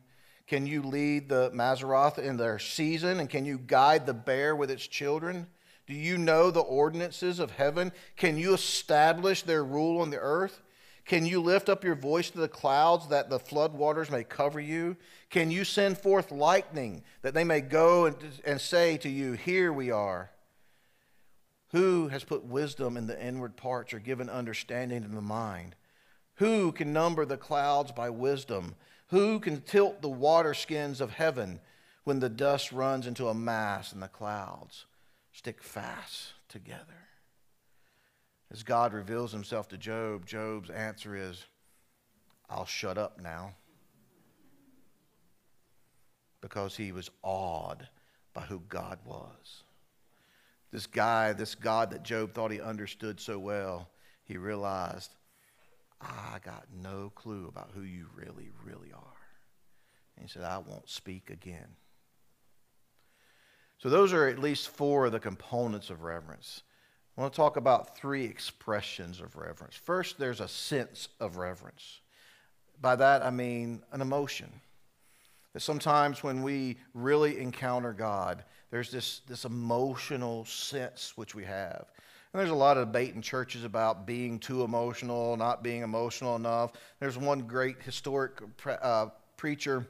Can 0.47 0.65
you 0.65 0.81
lead 0.81 1.29
the 1.29 1.51
Mazzaroth 1.51 2.17
in 2.17 2.37
their 2.37 2.57
season? 2.57 3.19
And 3.19 3.29
can 3.29 3.45
you 3.45 3.57
guide 3.57 4.05
the 4.05 4.13
bear 4.13 4.55
with 4.55 4.71
its 4.71 4.87
children? 4.87 5.47
Do 5.87 5.93
you 5.93 6.17
know 6.17 6.51
the 6.51 6.59
ordinances 6.59 7.39
of 7.39 7.51
heaven? 7.51 7.91
Can 8.15 8.37
you 8.37 8.53
establish 8.53 9.43
their 9.43 9.63
rule 9.63 10.01
on 10.01 10.09
the 10.09 10.19
earth? 10.19 10.61
Can 11.09 11.25
you 11.25 11.41
lift 11.41 11.69
up 11.69 11.83
your 11.83 11.95
voice 11.95 12.29
to 12.29 12.37
the 12.37 12.47
clouds 12.47 13.07
that 13.07 13.31
the 13.31 13.39
floodwaters 13.39 14.11
may 14.11 14.23
cover 14.23 14.59
you? 14.59 14.95
Can 15.31 15.49
you 15.49 15.63
send 15.63 15.97
forth 15.97 16.31
lightning 16.31 17.01
that 17.23 17.33
they 17.33 17.43
may 17.43 17.61
go 17.61 18.05
and, 18.05 18.15
and 18.45 18.61
say 18.61 18.95
to 18.97 19.09
you, 19.09 19.31
Here 19.31 19.73
we 19.73 19.89
are? 19.89 20.29
Who 21.71 22.09
has 22.09 22.23
put 22.23 22.45
wisdom 22.45 22.95
in 22.95 23.07
the 23.07 23.19
inward 23.19 23.57
parts 23.57 23.91
or 23.91 23.97
given 23.97 24.29
understanding 24.29 25.03
in 25.03 25.15
the 25.15 25.21
mind? 25.21 25.75
Who 26.35 26.71
can 26.71 26.93
number 26.93 27.25
the 27.25 27.37
clouds 27.37 27.91
by 27.91 28.11
wisdom? 28.11 28.75
Who 29.07 29.39
can 29.39 29.61
tilt 29.61 30.03
the 30.03 30.09
water 30.09 30.53
skins 30.53 31.01
of 31.01 31.13
heaven 31.13 31.59
when 32.03 32.19
the 32.19 32.29
dust 32.29 32.71
runs 32.71 33.07
into 33.07 33.29
a 33.29 33.33
mass 33.33 33.93
and 33.93 34.03
the 34.03 34.09
clouds 34.09 34.85
stick 35.33 35.63
fast 35.63 36.33
together? 36.49 37.08
As 38.51 38.63
God 38.63 38.93
reveals 38.93 39.31
himself 39.31 39.67
to 39.69 39.77
Job, 39.77 40.25
Job's 40.25 40.69
answer 40.69 41.15
is, 41.15 41.45
I'll 42.49 42.65
shut 42.65 42.97
up 42.97 43.21
now. 43.21 43.53
Because 46.41 46.75
he 46.75 46.91
was 46.91 47.11
awed 47.21 47.87
by 48.33 48.41
who 48.41 48.61
God 48.67 48.99
was. 49.05 49.63
This 50.71 50.87
guy, 50.87 51.33
this 51.33 51.55
God 51.55 51.91
that 51.91 52.03
Job 52.03 52.33
thought 52.33 52.51
he 52.51 52.61
understood 52.61 53.19
so 53.19 53.37
well, 53.37 53.89
he 54.23 54.37
realized 54.37 55.11
I 56.01 56.39
got 56.43 56.65
no 56.81 57.11
clue 57.13 57.47
about 57.47 57.71
who 57.73 57.81
you 57.81 58.07
really, 58.15 58.49
really 58.63 58.91
are. 58.93 59.17
And 60.15 60.25
he 60.25 60.31
said, 60.31 60.43
I 60.43 60.59
won't 60.59 60.89
speak 60.89 61.29
again. 61.29 61.75
So, 63.79 63.89
those 63.89 64.11
are 64.11 64.27
at 64.27 64.39
least 64.39 64.69
four 64.69 65.05
of 65.05 65.13
the 65.13 65.19
components 65.19 65.89
of 65.89 66.03
reverence. 66.03 66.63
I 67.19 67.21
want 67.21 67.33
to 67.33 67.37
talk 67.37 67.57
about 67.57 67.97
three 67.97 68.23
expressions 68.23 69.19
of 69.19 69.35
reverence. 69.35 69.75
First, 69.75 70.17
there's 70.17 70.39
a 70.39 70.47
sense 70.47 71.09
of 71.19 71.35
reverence. 71.35 71.99
By 72.79 72.95
that, 72.95 73.25
I 73.25 73.29
mean 73.29 73.83
an 73.91 73.99
emotion. 73.99 74.49
That 75.51 75.59
sometimes 75.59 76.23
when 76.23 76.43
we 76.43 76.77
really 76.93 77.37
encounter 77.41 77.91
God, 77.91 78.45
there's 78.71 78.89
this, 78.89 79.19
this 79.27 79.43
emotional 79.43 80.45
sense 80.45 81.17
which 81.17 81.35
we 81.35 81.43
have. 81.43 81.87
And 82.31 82.39
there's 82.39 82.51
a 82.51 82.55
lot 82.55 82.77
of 82.77 82.87
debate 82.87 83.15
in 83.15 83.21
churches 83.21 83.65
about 83.65 84.07
being 84.07 84.39
too 84.39 84.63
emotional, 84.63 85.35
not 85.35 85.61
being 85.61 85.81
emotional 85.81 86.37
enough. 86.37 86.71
There's 87.01 87.17
one 87.17 87.41
great 87.41 87.81
historic 87.81 88.39
uh, 88.65 89.07
preacher 89.35 89.85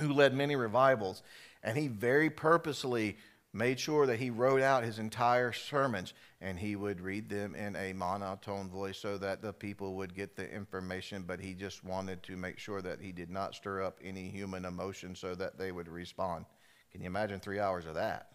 who 0.00 0.12
led 0.12 0.34
many 0.34 0.56
revivals, 0.56 1.22
and 1.62 1.78
he 1.78 1.86
very 1.86 2.30
purposely 2.30 3.16
made 3.58 3.78
sure 3.78 4.06
that 4.06 4.18
he 4.18 4.30
wrote 4.30 4.62
out 4.62 4.84
his 4.84 4.98
entire 4.98 5.52
sermons 5.52 6.14
and 6.40 6.58
he 6.58 6.76
would 6.76 7.00
read 7.00 7.28
them 7.28 7.54
in 7.54 7.74
a 7.76 7.92
monotone 7.92 8.68
voice 8.70 8.96
so 8.96 9.18
that 9.18 9.42
the 9.42 9.52
people 9.52 9.94
would 9.94 10.14
get 10.14 10.36
the 10.36 10.48
information 10.50 11.24
but 11.26 11.40
he 11.40 11.52
just 11.52 11.84
wanted 11.84 12.22
to 12.22 12.36
make 12.36 12.58
sure 12.58 12.80
that 12.80 13.00
he 13.00 13.12
did 13.12 13.30
not 13.30 13.54
stir 13.54 13.82
up 13.82 13.98
any 14.02 14.28
human 14.28 14.64
emotion 14.64 15.14
so 15.14 15.34
that 15.34 15.58
they 15.58 15.72
would 15.72 15.88
respond 15.88 16.44
can 16.92 17.00
you 17.00 17.06
imagine 17.06 17.40
three 17.40 17.58
hours 17.58 17.84
of 17.84 17.94
that 17.94 18.28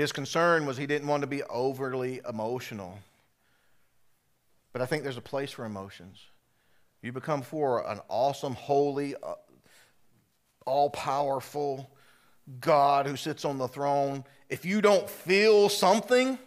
his 0.00 0.12
concern 0.12 0.64
was 0.64 0.78
he 0.78 0.86
didn't 0.86 1.08
want 1.08 1.22
to 1.22 1.26
be 1.26 1.42
overly 1.42 2.22
emotional. 2.26 2.98
But 4.72 4.80
I 4.80 4.86
think 4.86 5.02
there's 5.02 5.18
a 5.18 5.20
place 5.20 5.50
for 5.50 5.66
emotions. 5.66 6.18
You 7.02 7.12
become 7.12 7.42
for 7.42 7.86
an 7.86 8.00
awesome, 8.08 8.54
holy, 8.54 9.14
uh, 9.16 9.34
all 10.64 10.88
powerful 10.88 11.90
God 12.58 13.06
who 13.06 13.16
sits 13.16 13.44
on 13.44 13.58
the 13.58 13.68
throne. 13.68 14.24
If 14.48 14.64
you 14.64 14.80
don't 14.80 15.08
feel 15.08 15.68
something, 15.68 16.38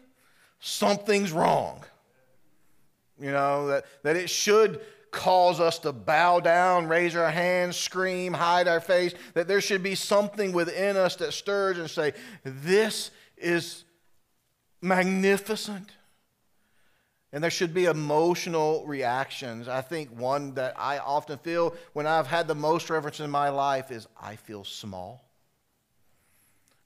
something's 0.59 1.31
wrong. 1.31 1.83
You 3.19 3.31
know, 3.31 3.67
that, 3.67 3.85
that 4.03 4.15
it 4.15 4.29
should 4.29 4.81
cause 5.11 5.59
us 5.59 5.79
to 5.79 5.93
bow 5.93 6.39
down, 6.39 6.87
raise 6.87 7.15
our 7.15 7.29
hands, 7.29 7.77
scream, 7.77 8.33
hide 8.33 8.67
our 8.67 8.81
face, 8.81 9.13
that 9.35 9.47
there 9.47 9.61
should 9.61 9.83
be 9.83 9.95
something 9.95 10.51
within 10.51 10.97
us 10.97 11.15
that 11.17 11.33
stirs 11.33 11.77
and 11.77 11.89
say, 11.89 12.13
This 12.43 13.11
is 13.37 13.85
magnificent. 14.81 15.91
And 17.31 17.43
there 17.43 17.49
should 17.49 17.73
be 17.73 17.85
emotional 17.85 18.85
reactions. 18.85 19.67
I 19.67 19.81
think 19.81 20.09
one 20.11 20.53
that 20.53 20.75
I 20.77 20.99
often 20.99 21.39
feel 21.39 21.75
when 21.93 22.05
I've 22.05 22.27
had 22.27 22.47
the 22.47 22.53
most 22.53 22.91
reverence 22.91 23.19
in 23.19 23.31
my 23.31 23.49
life 23.49 23.89
is 23.89 24.07
I 24.21 24.35
feel 24.35 24.63
small. 24.63 25.23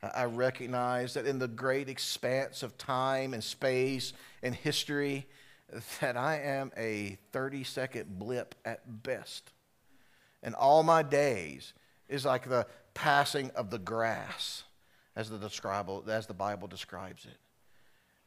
I 0.02 0.26
recognize 0.26 1.16
that 1.16 1.26
in 1.26 1.40
the 1.40 1.48
great 1.48 1.90
expanse 1.90 2.62
of 2.62 2.78
time 2.78 3.34
and 3.34 3.44
space 3.44 4.14
and 4.44 4.54
history, 4.54 5.28
that 6.00 6.16
I 6.16 6.40
am 6.40 6.72
a 6.78 7.18
30 7.32 7.64
second 7.64 8.20
blip 8.20 8.56
at 8.64 9.04
best. 9.04 9.52
And 10.44 10.56
all 10.56 10.84
my 10.84 11.02
days 11.04 11.74
is 12.08 12.26
like 12.26 12.48
the 12.48 12.68
passing 12.94 13.52
of 13.56 13.70
the 13.70 13.80
grass, 13.80 14.64
as 15.16 15.30
the, 15.30 16.04
as 16.08 16.28
the 16.28 16.34
Bible 16.34 16.68
describes 16.68 17.26
it. 17.26 17.38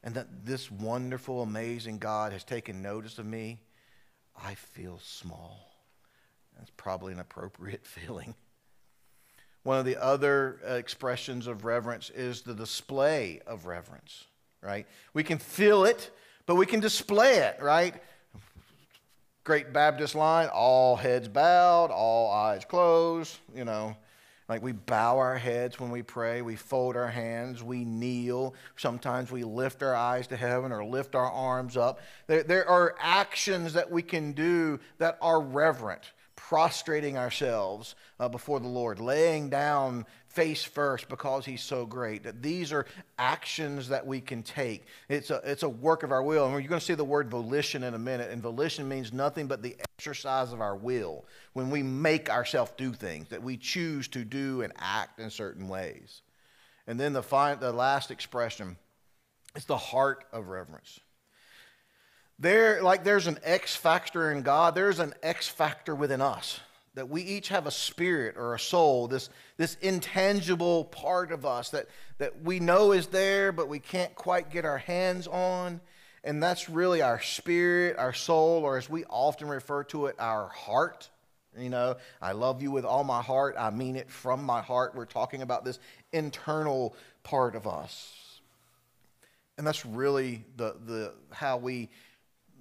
And 0.03 0.15
that 0.15 0.45
this 0.45 0.69
wonderful, 0.69 1.41
amazing 1.41 1.99
God 1.99 2.33
has 2.33 2.43
taken 2.43 2.81
notice 2.81 3.17
of 3.17 3.25
me, 3.25 3.59
I 4.43 4.55
feel 4.55 4.99
small. 5.01 5.71
That's 6.57 6.71
probably 6.75 7.13
an 7.13 7.19
appropriate 7.19 7.85
feeling. 7.85 8.35
One 9.63 9.77
of 9.77 9.85
the 9.85 9.97
other 10.01 10.59
uh, 10.67 10.73
expressions 10.73 11.47
of 11.47 11.65
reverence 11.65 12.09
is 12.09 12.41
the 12.41 12.53
display 12.53 13.41
of 13.45 13.65
reverence, 13.65 14.25
right? 14.61 14.87
We 15.13 15.23
can 15.23 15.37
feel 15.37 15.85
it, 15.85 16.09
but 16.45 16.55
we 16.55 16.65
can 16.65 16.79
display 16.79 17.37
it, 17.37 17.57
right? 17.61 17.95
Great 19.43 19.71
Baptist 19.73 20.15
line 20.15 20.49
all 20.53 20.95
heads 20.95 21.27
bowed, 21.27 21.91
all 21.91 22.31
eyes 22.31 22.65
closed, 22.65 23.37
you 23.55 23.65
know. 23.65 23.95
Like 24.49 24.63
we 24.63 24.73
bow 24.73 25.17
our 25.17 25.37
heads 25.37 25.79
when 25.79 25.91
we 25.91 26.01
pray, 26.01 26.41
we 26.41 26.57
fold 26.57 26.97
our 26.97 27.07
hands, 27.07 27.63
we 27.63 27.85
kneel. 27.85 28.53
Sometimes 28.75 29.31
we 29.31 29.45
lift 29.45 29.81
our 29.81 29.95
eyes 29.95 30.27
to 30.27 30.35
heaven 30.35 30.73
or 30.73 30.83
lift 30.83 31.15
our 31.15 31.31
arms 31.31 31.77
up. 31.77 32.01
There, 32.27 32.43
there 32.43 32.67
are 32.67 32.95
actions 32.99 33.73
that 33.73 33.89
we 33.89 34.01
can 34.01 34.33
do 34.33 34.79
that 34.97 35.17
are 35.21 35.39
reverent 35.39 36.11
prostrating 36.51 37.17
ourselves 37.17 37.95
uh, 38.19 38.27
before 38.27 38.59
the 38.59 38.67
Lord, 38.67 38.99
laying 38.99 39.49
down 39.49 40.05
face 40.27 40.65
first 40.65 41.07
because 41.07 41.45
He's 41.45 41.61
so 41.61 41.85
great. 41.85 42.23
That 42.23 42.41
these 42.41 42.73
are 42.73 42.85
actions 43.17 43.87
that 43.87 44.05
we 44.05 44.19
can 44.19 44.43
take. 44.43 44.83
It's 45.07 45.29
a, 45.29 45.39
it's 45.45 45.63
a 45.63 45.69
work 45.69 46.03
of 46.03 46.11
our 46.11 46.21
will. 46.21 46.43
And 46.43 46.53
you're 46.55 46.67
going 46.67 46.81
to 46.81 46.85
see 46.85 46.93
the 46.93 47.05
word 47.05 47.31
volition 47.31 47.83
in 47.83 47.93
a 47.93 47.97
minute. 47.97 48.31
And 48.31 48.41
volition 48.41 48.89
means 48.89 49.13
nothing 49.13 49.47
but 49.47 49.61
the 49.61 49.77
exercise 49.97 50.51
of 50.51 50.59
our 50.59 50.75
will 50.75 51.23
when 51.53 51.69
we 51.69 51.83
make 51.83 52.29
ourselves 52.29 52.73
do 52.75 52.91
things, 52.91 53.29
that 53.29 53.41
we 53.41 53.55
choose 53.55 54.09
to 54.09 54.25
do 54.25 54.61
and 54.61 54.73
act 54.77 55.21
in 55.21 55.29
certain 55.29 55.69
ways. 55.69 56.21
And 56.85 56.99
then 56.99 57.13
the, 57.13 57.23
fi- 57.23 57.55
the 57.55 57.71
last 57.71 58.11
expression 58.11 58.75
is 59.55 59.63
the 59.63 59.77
heart 59.77 60.25
of 60.33 60.49
reverence. 60.49 60.99
There, 62.41 62.81
like 62.81 63.03
there's 63.03 63.27
an 63.27 63.37
X 63.43 63.75
factor 63.75 64.31
in 64.31 64.41
God, 64.41 64.73
there's 64.73 64.97
an 64.97 65.13
X 65.21 65.47
factor 65.47 65.93
within 65.93 66.21
us. 66.21 66.59
That 66.95 67.07
we 67.07 67.21
each 67.21 67.49
have 67.49 67.67
a 67.67 67.71
spirit 67.71 68.35
or 68.35 68.55
a 68.55 68.59
soul, 68.59 69.07
this, 69.07 69.29
this 69.57 69.77
intangible 69.79 70.85
part 70.85 71.31
of 71.31 71.45
us 71.45 71.69
that, 71.69 71.85
that 72.17 72.41
we 72.41 72.59
know 72.59 72.93
is 72.93 73.07
there, 73.07 73.51
but 73.51 73.69
we 73.69 73.79
can't 73.79 74.13
quite 74.15 74.49
get 74.49 74.65
our 74.65 74.79
hands 74.79 75.27
on. 75.27 75.79
And 76.23 76.41
that's 76.41 76.67
really 76.67 77.01
our 77.03 77.21
spirit, 77.21 77.97
our 77.97 78.11
soul, 78.11 78.63
or 78.63 78.77
as 78.77 78.89
we 78.89 79.05
often 79.05 79.47
refer 79.47 79.83
to 79.85 80.07
it, 80.07 80.15
our 80.19 80.49
heart. 80.49 81.09
You 81.57 81.69
know, 81.69 81.95
I 82.21 82.31
love 82.31 82.61
you 82.61 82.71
with 82.71 82.85
all 82.85 83.03
my 83.03 83.21
heart. 83.21 83.55
I 83.57 83.69
mean 83.69 83.95
it 83.95 84.09
from 84.09 84.43
my 84.43 84.61
heart. 84.61 84.95
We're 84.95 85.05
talking 85.05 85.43
about 85.43 85.63
this 85.63 85.77
internal 86.11 86.95
part 87.23 87.55
of 87.55 87.67
us. 87.67 88.39
And 89.57 89.67
that's 89.67 89.85
really 89.85 90.43
the, 90.57 90.75
the, 90.85 91.13
how 91.29 91.57
we 91.57 91.89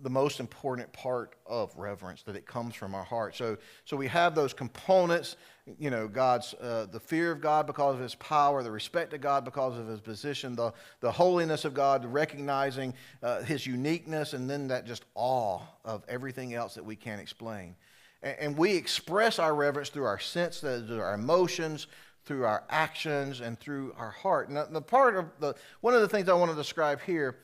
the 0.02 0.10
most 0.10 0.40
important 0.40 0.92
part 0.92 1.34
of 1.46 1.76
reverence 1.76 2.22
that 2.22 2.36
it 2.36 2.46
comes 2.46 2.74
from 2.74 2.94
our 2.94 3.04
heart. 3.04 3.36
So 3.36 3.56
so 3.84 3.96
we 3.96 4.06
have 4.08 4.34
those 4.34 4.52
components 4.52 5.36
you 5.78 5.90
know 5.90 6.08
god's 6.08 6.54
uh, 6.54 6.86
the 6.90 6.98
fear 6.98 7.30
of 7.30 7.40
god 7.40 7.66
because 7.66 7.94
of 7.94 8.00
his 8.00 8.14
power 8.16 8.62
the 8.62 8.70
respect 8.70 9.12
of 9.12 9.20
god 9.20 9.44
because 9.44 9.78
of 9.78 9.86
his 9.86 10.00
position 10.00 10.56
the 10.56 10.72
the 11.00 11.12
holiness 11.12 11.64
of 11.64 11.74
god 11.74 12.04
recognizing 12.04 12.92
uh, 13.22 13.42
his 13.42 13.66
uniqueness 13.66 14.32
and 14.32 14.48
then 14.48 14.68
that 14.68 14.86
just 14.86 15.04
awe 15.14 15.60
of 15.84 16.02
everything 16.08 16.54
else 16.54 16.74
that 16.74 16.84
we 16.84 16.96
can't 16.96 17.20
explain. 17.20 17.76
And, 18.22 18.36
and 18.40 18.58
we 18.58 18.74
express 18.74 19.38
our 19.38 19.54
reverence 19.54 19.90
through 19.90 20.04
our 20.04 20.18
senses 20.18 20.86
through 20.86 21.00
our 21.00 21.14
emotions 21.14 21.86
through 22.24 22.44
our 22.44 22.64
actions 22.68 23.40
and 23.40 23.58
through 23.58 23.94
our 23.96 24.10
heart. 24.10 24.48
And 24.48 24.74
the 24.74 24.82
part 24.82 25.16
of 25.16 25.26
the 25.40 25.54
one 25.80 25.94
of 25.94 26.00
the 26.00 26.08
things 26.08 26.28
i 26.28 26.34
want 26.34 26.50
to 26.50 26.56
describe 26.56 27.00
here 27.02 27.36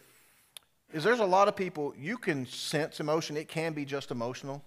is 0.93 1.05
there's 1.05 1.21
a 1.21 1.27
lot 1.27 1.49
of 1.49 1.57
people 1.57 1.95
you 1.99 2.17
can 2.17 2.47
sense 2.47 3.01
emotion 3.01 3.37
it 3.37 3.49
can 3.49 3.73
be 3.73 3.85
just 3.85 4.11
emotional. 4.11 4.65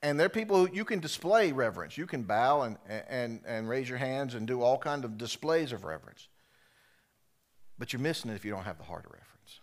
And 0.00 0.18
there 0.18 0.26
are 0.26 0.30
people 0.30 0.66
who 0.66 0.72
you 0.72 0.84
can 0.84 1.00
display 1.00 1.50
reverence. 1.50 1.98
You 1.98 2.06
can 2.06 2.22
bow 2.22 2.62
and, 2.62 2.76
and, 3.08 3.40
and 3.44 3.68
raise 3.68 3.88
your 3.88 3.98
hands 3.98 4.34
and 4.34 4.46
do 4.46 4.62
all 4.62 4.78
kind 4.78 5.04
of 5.04 5.18
displays 5.18 5.72
of 5.72 5.84
reverence. 5.84 6.28
But 7.78 7.92
you're 7.92 8.00
missing 8.00 8.30
it 8.30 8.34
if 8.34 8.44
you 8.44 8.52
don't 8.52 8.64
have 8.64 8.78
the 8.78 8.84
heart 8.84 9.06
of 9.06 9.12
reverence. 9.12 9.60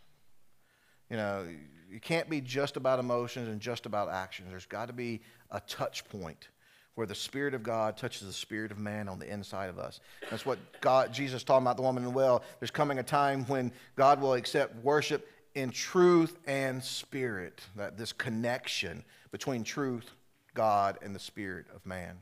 You 1.10 1.18
know 1.18 1.48
you 1.90 2.00
can't 2.00 2.30
be 2.30 2.42
just 2.42 2.78
about 2.78 3.00
emotions 3.00 3.48
and 3.48 3.62
just 3.62 3.86
about 3.86 4.10
actions. 4.10 4.50
There's 4.50 4.66
got 4.66 4.88
to 4.88 4.94
be 4.94 5.22
a 5.52 5.62
touch 5.62 6.08
point 6.10 6.50
where 6.96 7.06
the 7.06 7.16
Spirit 7.16 7.54
of 7.54 7.62
God 7.62 7.98
touches 7.98 8.26
the 8.26 8.34
Spirit 8.34 8.72
of 8.72 8.80
man 8.80 9.08
on 9.08 9.20
the 9.20 9.32
inside 9.32 9.70
of 9.70 9.78
us. 9.78 10.00
That's 10.30 10.46
what 10.46 10.58
God, 10.82 11.14
Jesus 11.14 11.44
talking 11.44 11.66
about 11.66 11.78
the 11.78 11.84
woman 11.84 12.04
in 12.04 12.10
the 12.10 12.16
well. 12.16 12.44
There's 12.60 12.72
coming 12.72 13.00
a 13.00 13.04
time 13.04 13.46
when 13.46 13.72
God 13.96 14.22
will 14.22 14.34
accept 14.34 14.76
worship 14.84 15.30
in 15.56 15.72
truth 15.72 16.38
and 16.46 16.84
spirit, 16.84 17.62
that 17.76 17.98
this 17.98 18.14
connection 18.14 19.04
between 19.32 19.64
truth, 19.64 20.12
God, 20.54 20.98
and 21.02 21.16
the 21.16 21.20
spirit 21.20 21.66
of 21.74 21.86
man. 21.86 22.18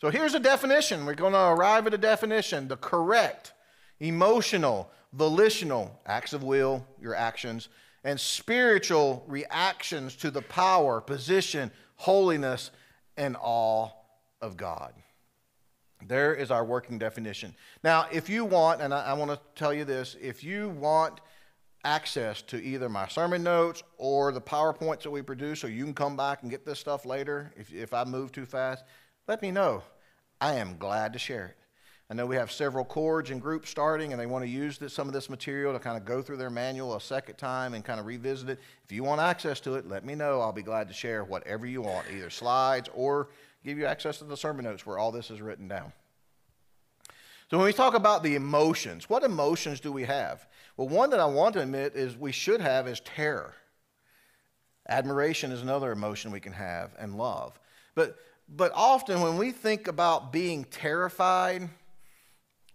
So 0.00 0.10
here's 0.10 0.34
a 0.34 0.40
definition. 0.40 1.06
We're 1.06 1.14
going 1.14 1.34
to 1.34 1.38
arrive 1.38 1.86
at 1.86 1.94
a 1.94 1.98
definition 1.98 2.66
the 2.68 2.76
correct, 2.76 3.52
emotional, 4.00 4.90
volitional 5.12 6.00
acts 6.06 6.32
of 6.32 6.42
will, 6.42 6.86
your 7.00 7.14
actions, 7.14 7.68
and 8.02 8.18
spiritual 8.18 9.24
reactions 9.28 10.16
to 10.16 10.30
the 10.30 10.42
power, 10.42 11.00
position, 11.00 11.70
holiness, 11.96 12.70
and 13.16 13.36
awe 13.40 13.90
of 14.42 14.56
God. 14.56 14.92
There 16.06 16.34
is 16.34 16.50
our 16.50 16.64
working 16.64 16.98
definition. 16.98 17.54
Now, 17.82 18.06
if 18.12 18.28
you 18.28 18.44
want, 18.44 18.82
and 18.82 18.92
I, 18.92 19.06
I 19.06 19.12
want 19.14 19.30
to 19.30 19.40
tell 19.54 19.72
you 19.72 19.84
this, 19.84 20.16
if 20.20 20.44
you 20.44 20.68
want 20.70 21.20
access 21.84 22.42
to 22.42 22.62
either 22.62 22.88
my 22.88 23.06
sermon 23.08 23.42
notes 23.42 23.82
or 23.98 24.32
the 24.32 24.40
PowerPoints 24.40 25.02
that 25.02 25.10
we 25.10 25.22
produce, 25.22 25.60
so 25.60 25.66
you 25.66 25.84
can 25.84 25.94
come 25.94 26.16
back 26.16 26.42
and 26.42 26.50
get 26.50 26.64
this 26.64 26.78
stuff 26.78 27.04
later 27.04 27.52
if, 27.56 27.72
if 27.72 27.94
I 27.94 28.04
move 28.04 28.32
too 28.32 28.46
fast, 28.46 28.84
let 29.28 29.42
me 29.42 29.50
know. 29.50 29.82
I 30.40 30.54
am 30.54 30.76
glad 30.78 31.12
to 31.12 31.18
share 31.18 31.46
it. 31.46 31.56
I 32.10 32.14
know 32.14 32.26
we 32.26 32.36
have 32.36 32.52
several 32.52 32.84
cords 32.84 33.30
and 33.30 33.40
groups 33.40 33.70
starting, 33.70 34.12
and 34.12 34.20
they 34.20 34.26
want 34.26 34.44
to 34.44 34.50
use 34.50 34.76
this, 34.76 34.92
some 34.92 35.08
of 35.08 35.14
this 35.14 35.30
material 35.30 35.72
to 35.72 35.78
kind 35.78 35.96
of 35.96 36.04
go 36.04 36.20
through 36.20 36.36
their 36.36 36.50
manual 36.50 36.96
a 36.96 37.00
second 37.00 37.36
time 37.36 37.72
and 37.72 37.82
kind 37.82 37.98
of 37.98 38.04
revisit 38.04 38.50
it. 38.50 38.60
If 38.84 38.92
you 38.92 39.02
want 39.04 39.22
access 39.22 39.58
to 39.60 39.76
it, 39.76 39.88
let 39.88 40.04
me 40.04 40.14
know. 40.14 40.40
I'll 40.40 40.52
be 40.52 40.62
glad 40.62 40.86
to 40.88 40.94
share 40.94 41.24
whatever 41.24 41.66
you 41.66 41.80
want, 41.80 42.06
either 42.14 42.28
slides 42.28 42.90
or 42.94 43.28
give 43.64 43.78
you 43.78 43.86
access 43.86 44.18
to 44.18 44.24
the 44.24 44.36
sermon 44.36 44.66
notes 44.66 44.84
where 44.84 44.98
all 44.98 45.12
this 45.12 45.30
is 45.30 45.40
written 45.40 45.66
down. 45.66 45.92
So, 47.50 47.58
when 47.58 47.66
we 47.66 47.72
talk 47.72 47.94
about 47.94 48.22
the 48.22 48.36
emotions, 48.36 49.08
what 49.10 49.22
emotions 49.22 49.80
do 49.80 49.92
we 49.92 50.04
have? 50.04 50.46
Well, 50.76 50.88
one 50.88 51.10
that 51.10 51.20
I 51.20 51.26
want 51.26 51.54
to 51.54 51.60
admit 51.60 51.94
is 51.94 52.16
we 52.16 52.32
should 52.32 52.60
have 52.60 52.88
is 52.88 53.00
terror. 53.00 53.54
Admiration 54.88 55.52
is 55.52 55.62
another 55.62 55.92
emotion 55.92 56.30
we 56.30 56.40
can 56.40 56.52
have, 56.52 56.90
and 56.98 57.16
love. 57.16 57.58
But, 57.94 58.16
but 58.48 58.72
often 58.74 59.20
when 59.20 59.36
we 59.36 59.50
think 59.50 59.88
about 59.88 60.32
being 60.32 60.64
terrified, 60.64 61.68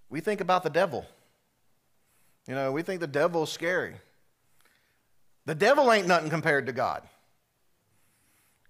we 0.10 0.22
think 0.22 0.40
about 0.40 0.64
the 0.64 0.70
devil. 0.70 1.06
You 2.48 2.56
know, 2.56 2.72
we 2.72 2.82
think 2.84 3.00
the 3.00 3.08
devil 3.08 3.44
is 3.44 3.50
scary. 3.50 3.96
The 5.46 5.56
devil 5.56 5.92
ain't 5.92 6.08
nothing 6.08 6.30
compared 6.30 6.68
to 6.68 6.74
God. 6.74 7.04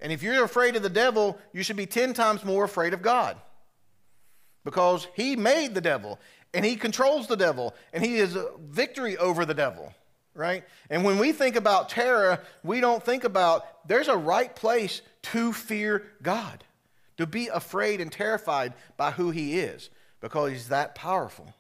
And 0.02 0.14
if 0.14 0.24
you're 0.24 0.44
afraid 0.46 0.76
of 0.78 0.84
the 0.84 0.90
devil, 0.90 1.38
you 1.54 1.62
should 1.62 1.76
be 1.76 1.86
10 1.86 2.14
times 2.14 2.44
more 2.46 2.64
afraid 2.64 2.94
of 2.94 3.02
God 3.02 3.38
because 4.64 5.08
he 5.16 5.36
made 5.36 5.74
the 5.74 5.82
devil 5.82 6.20
and 6.54 6.66
he 6.66 6.76
controls 6.76 7.28
the 7.28 7.38
devil 7.38 7.76
and 7.94 8.04
he 8.04 8.18
has 8.18 8.38
victory 8.60 9.18
over 9.18 9.46
the 9.46 9.54
devil 9.54 9.94
right? 10.36 10.64
And 10.90 11.04
when 11.04 11.18
we 11.18 11.32
think 11.34 11.56
about 11.56 11.90
terror 11.90 12.40
we 12.64 12.80
don't 12.80 13.04
think 13.04 13.24
about 13.24 13.88
there's 13.88 14.08
a 14.08 14.18
right 14.18 14.56
place 14.56 15.02
to 15.24 15.54
fear 15.54 16.06
god 16.22 16.64
to 17.18 17.28
be 17.28 17.48
afraid 17.50 18.00
and 18.00 18.12
terrified 18.12 18.74
by 18.96 19.12
who 19.12 19.32
he 19.32 19.60
is 19.60 19.90
because 20.22 20.52
he's 20.52 20.70
that 20.70 20.96
powerful. 20.96 21.54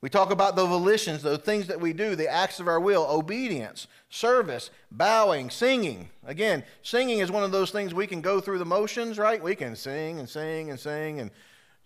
We 0.00 0.08
talk 0.08 0.30
about 0.30 0.56
the 0.56 0.64
volitions 0.64 1.22
the 1.22 1.38
things 1.38 1.66
that 1.66 1.80
we 1.80 1.92
do 1.92 2.16
the 2.16 2.28
acts 2.28 2.60
of 2.60 2.68
our 2.68 2.80
will 2.80 3.06
obedience 3.08 3.86
service 4.08 4.70
bowing 4.90 5.50
singing. 5.50 6.08
Again 6.24 6.64
singing 6.82 7.18
is 7.18 7.30
one 7.30 7.44
of 7.44 7.52
those 7.52 7.70
things 7.70 7.92
we 7.92 8.06
can 8.06 8.22
go 8.22 8.40
through 8.40 8.58
the 8.58 8.64
motions 8.64 9.18
right? 9.18 9.42
We 9.42 9.54
can 9.54 9.76
sing 9.76 10.18
and 10.18 10.28
sing 10.28 10.70
and 10.70 10.80
sing 10.80 11.20
and 11.20 11.30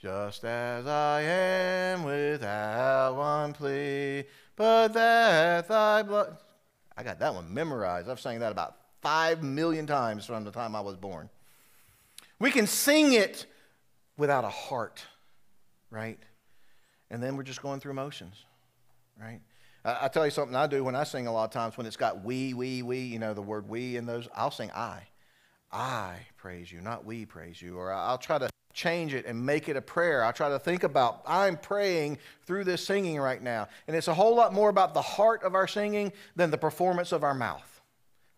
just 0.01 0.45
as 0.45 0.87
I 0.87 1.23
am 1.23 2.05
without 2.05 3.17
one 3.17 3.53
plea, 3.53 4.25
but 4.57 4.89
that 4.95 5.69
thy 5.69 6.03
blood. 6.03 6.37
I 6.97 7.03
got 7.03 7.19
that 7.19 7.35
one 7.35 7.53
memorized. 7.53 8.09
I've 8.09 8.21
sang 8.21 8.41
that 8.41 8.53
about 8.53 8.77
five 9.03 9.43
million 9.43 9.87
times 9.87 10.27
from 10.27 10.45
the 10.45 10.51
time 10.51 10.75
I 10.75 10.81
was 10.81 10.97
born. 10.97 11.29
We 12.39 12.51
can 12.51 12.67
sing 12.67 13.13
it 13.13 13.47
without 14.17 14.45
a 14.45 14.49
heart, 14.49 15.05
right? 15.91 16.19
and 17.11 17.23
then 17.23 17.37
we're 17.37 17.43
just 17.43 17.61
going 17.61 17.81
through 17.81 17.95
motions, 17.95 18.45
right? 19.21 19.41
I, 19.85 20.07
I 20.07 20.09
tell 20.09 20.25
you 20.25 20.31
something 20.31 20.55
I 20.55 20.67
do 20.67 20.85
when 20.85 20.95
I 20.95 21.05
sing 21.05 21.27
a 21.27 21.33
lot 21.33 21.45
of 21.45 21.51
times 21.51 21.77
when 21.77 21.87
it's 21.87 21.97
got 21.97 22.25
we, 22.25 22.55
we, 22.55 22.83
we, 22.83 22.99
you 22.99 23.19
know, 23.19 23.35
the 23.35 23.43
word 23.43 23.69
we 23.69 23.97
in 23.97 24.07
those, 24.07 24.29
I'll 24.35 24.51
sing 24.51 24.71
I. 24.71 25.03
I 25.73 26.19
praise 26.37 26.71
you, 26.73 26.81
not 26.81 27.05
we 27.05 27.27
praise 27.27 27.61
you. 27.61 27.77
Or 27.79 27.93
I'll 27.93 28.19
try 28.19 28.39
to 28.39 28.49
change 28.81 29.13
it 29.13 29.27
and 29.27 29.45
make 29.45 29.69
it 29.69 29.77
a 29.77 29.83
prayer. 29.83 30.25
I 30.25 30.33
try 30.33 30.49
to 30.49 30.59
think 30.59 30.85
about, 30.85 31.21
I'm 31.27 31.59
praying 31.59 32.17
through 32.47 32.65
this 32.65 32.85
singing 32.85 33.21
right 33.21 33.43
now. 33.43 33.69
And 33.87 33.95
it's 33.95 34.09
a 34.09 34.15
whole 34.15 34.35
lot 34.35 34.55
more 34.55 34.71
about 34.71 34.95
the 34.95 35.03
heart 35.03 35.43
of 35.43 35.55
our 35.55 35.69
singing 35.69 36.13
than 36.35 36.51
the 36.51 36.57
performance 36.57 37.13
of 37.13 37.23
our 37.23 37.35
mouth. 37.35 37.81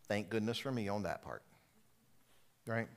Thank 0.09 0.31
goodness 0.31 0.59
for 0.59 0.73
me 0.73 0.89
on 0.89 1.05
that 1.05 1.23
part. 1.23 1.43
Right? 2.67 2.89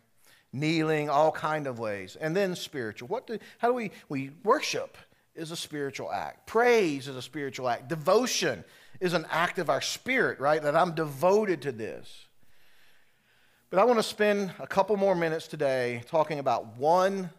Kneeling, 0.51 1.07
all 1.09 1.31
kind 1.31 1.67
of 1.67 1.77
ways. 1.77 2.15
And 2.19 2.35
then 2.35 2.55
spiritual. 2.55 3.09
What 3.09 3.27
do, 3.27 3.37
how 3.59 3.67
do 3.67 3.75
we, 3.75 3.91
we 4.09 4.31
worship 4.43 4.97
is 5.35 5.51
a 5.51 5.55
spiritual 5.55 6.11
act. 6.11 6.47
Praise 6.47 7.07
is 7.07 7.15
a 7.15 7.21
spiritual 7.21 7.69
act. 7.69 7.89
Devotion 7.89 8.63
is 8.99 9.13
an 9.13 9.27
act 9.29 9.59
of 9.59 9.69
our 9.69 9.81
spirit, 9.81 10.39
right? 10.39 10.63
That 10.63 10.75
I'm 10.75 10.95
devoted 10.95 11.61
to 11.63 11.71
this. 11.71 12.24
But 13.75 13.81
I 13.81 13.83
want 13.83 13.99
to 13.99 14.03
spend 14.03 14.53
a 14.59 14.67
couple 14.67 14.95
more 14.95 15.15
minutes 15.15 15.49
today 15.49 16.01
talking 16.07 16.39
about 16.39 16.77
one, 16.77 17.29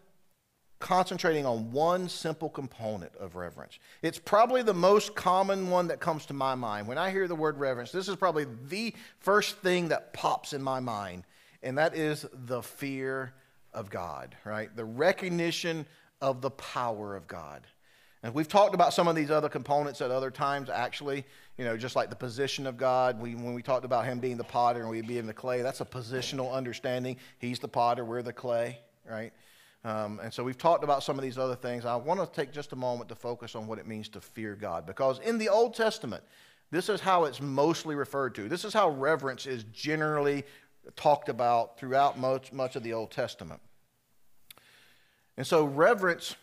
concentrating 0.80 1.46
on 1.46 1.72
one 1.72 2.10
simple 2.10 2.50
component 2.50 3.16
of 3.16 3.36
reverence. 3.36 3.78
It's 4.02 4.18
probably 4.18 4.60
the 4.60 4.74
most 4.74 5.14
common 5.14 5.70
one 5.70 5.86
that 5.86 5.98
comes 5.98 6.26
to 6.26 6.34
my 6.34 6.54
mind. 6.54 6.88
When 6.88 6.98
I 6.98 7.10
hear 7.10 7.26
the 7.26 7.34
word 7.34 7.58
reverence, 7.58 7.90
this 7.90 8.06
is 8.06 8.16
probably 8.16 8.46
the 8.68 8.92
first 9.18 9.56
thing 9.60 9.88
that 9.88 10.12
pops 10.12 10.52
in 10.52 10.62
my 10.62 10.78
mind, 10.78 11.24
and 11.62 11.78
that 11.78 11.96
is 11.96 12.26
the 12.30 12.62
fear 12.62 13.32
of 13.72 13.88
God, 13.88 14.36
right? 14.44 14.68
The 14.76 14.84
recognition 14.84 15.86
of 16.20 16.42
the 16.42 16.50
power 16.50 17.16
of 17.16 17.26
God. 17.26 17.66
And 18.22 18.34
we've 18.34 18.46
talked 18.46 18.74
about 18.74 18.92
some 18.92 19.08
of 19.08 19.16
these 19.16 19.30
other 19.30 19.48
components 19.48 20.02
at 20.02 20.10
other 20.10 20.30
times, 20.30 20.68
actually, 20.68 21.24
you 21.58 21.64
know, 21.64 21.76
just 21.76 21.96
like 21.96 22.10
the 22.10 22.16
position 22.16 22.66
of 22.66 22.76
God. 22.76 23.20
We, 23.20 23.34
when 23.34 23.54
we 23.54 23.62
talked 23.62 23.84
about 23.84 24.04
Him 24.04 24.18
being 24.18 24.36
the 24.36 24.44
potter 24.44 24.80
and 24.80 24.90
we 24.90 25.00
being 25.00 25.26
the 25.26 25.34
clay, 25.34 25.62
that's 25.62 25.80
a 25.80 25.84
positional 25.84 26.52
understanding. 26.52 27.16
He's 27.38 27.58
the 27.58 27.68
potter, 27.68 28.04
we're 28.04 28.22
the 28.22 28.32
clay, 28.32 28.78
right? 29.08 29.32
Um, 29.84 30.20
and 30.22 30.32
so 30.32 30.42
we've 30.42 30.58
talked 30.58 30.84
about 30.84 31.02
some 31.02 31.18
of 31.18 31.22
these 31.22 31.38
other 31.38 31.54
things. 31.54 31.84
I 31.84 31.94
want 31.94 32.20
to 32.20 32.26
take 32.26 32.52
just 32.52 32.72
a 32.72 32.76
moment 32.76 33.08
to 33.10 33.14
focus 33.14 33.54
on 33.54 33.66
what 33.66 33.78
it 33.78 33.86
means 33.86 34.08
to 34.10 34.20
fear 34.20 34.56
God. 34.56 34.84
Because 34.84 35.20
in 35.20 35.38
the 35.38 35.48
Old 35.48 35.74
Testament, 35.74 36.24
this 36.70 36.88
is 36.88 37.00
how 37.00 37.24
it's 37.24 37.40
mostly 37.40 37.94
referred 37.94 38.34
to. 38.34 38.48
This 38.48 38.64
is 38.64 38.74
how 38.74 38.90
reverence 38.90 39.46
is 39.46 39.64
generally 39.72 40.44
talked 40.96 41.28
about 41.28 41.78
throughout 41.78 42.18
much, 42.18 42.52
much 42.52 42.74
of 42.74 42.82
the 42.82 42.92
Old 42.92 43.12
Testament. 43.12 43.60
And 45.36 45.46
so 45.46 45.64
reverence 45.64 46.34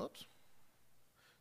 Oops. 0.00 0.26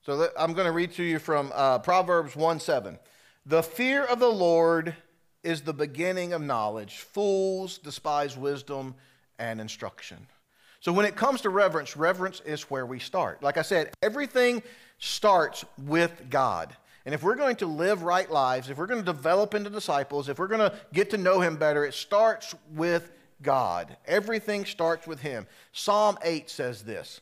So 0.06 0.30
I'm 0.38 0.54
going 0.54 0.68
to 0.68 0.72
read 0.72 0.91
to 0.94 1.04
you 1.04 1.18
from 1.18 1.52
uh, 1.56 1.80
Proverbs 1.80 2.36
1 2.36 2.60
7. 2.60 3.00
The 3.48 3.63
fear 3.63 4.04
of 4.04 4.20
the 4.20 4.30
Lord 4.30 4.96
is 5.44 5.62
the 5.62 5.74
beginning 5.74 6.32
of 6.34 6.44
knowledge. 6.44 6.98
Fools 6.98 7.80
despise 7.80 8.38
wisdom 8.38 8.94
and 9.39 9.60
instruction. 9.60 10.28
So 10.80 10.94
when 10.94 11.08
it 11.08 11.15
comes 11.15 11.41
to 11.41 11.50
reverence, 11.50 11.98
reverence 11.98 12.39
is 12.46 12.70
where 12.70 12.86
we 12.86 13.00
start. 13.00 13.41
Like 13.41 13.58
I 13.58 13.63
said, 13.63 13.94
everything 14.04 14.62
starts 15.00 15.65
with 15.88 16.30
God. 16.30 16.76
And 17.08 17.15
if 17.15 17.24
we're 17.24 17.34
going 17.34 17.56
to 17.56 17.65
live 17.65 18.04
right 18.04 18.30
lives, 18.30 18.70
if 18.70 18.78
we're 18.78 18.86
going 18.86 19.04
to 19.04 19.12
develop 19.12 19.56
into 19.56 19.72
disciples, 19.72 20.30
if 20.30 20.38
we're 20.38 20.46
going 20.46 20.70
to 20.70 20.78
get 20.94 21.10
to 21.12 21.18
know 21.18 21.39
Him 21.39 21.56
better, 21.56 21.84
it 21.84 21.96
starts 21.96 22.54
with 22.76 23.12
God. 23.41 23.98
Everything 24.06 24.65
starts 24.65 25.08
with 25.08 25.22
Him. 25.22 25.48
Psalm 25.72 26.20
8 26.24 26.48
says 26.48 26.84
this 26.84 27.22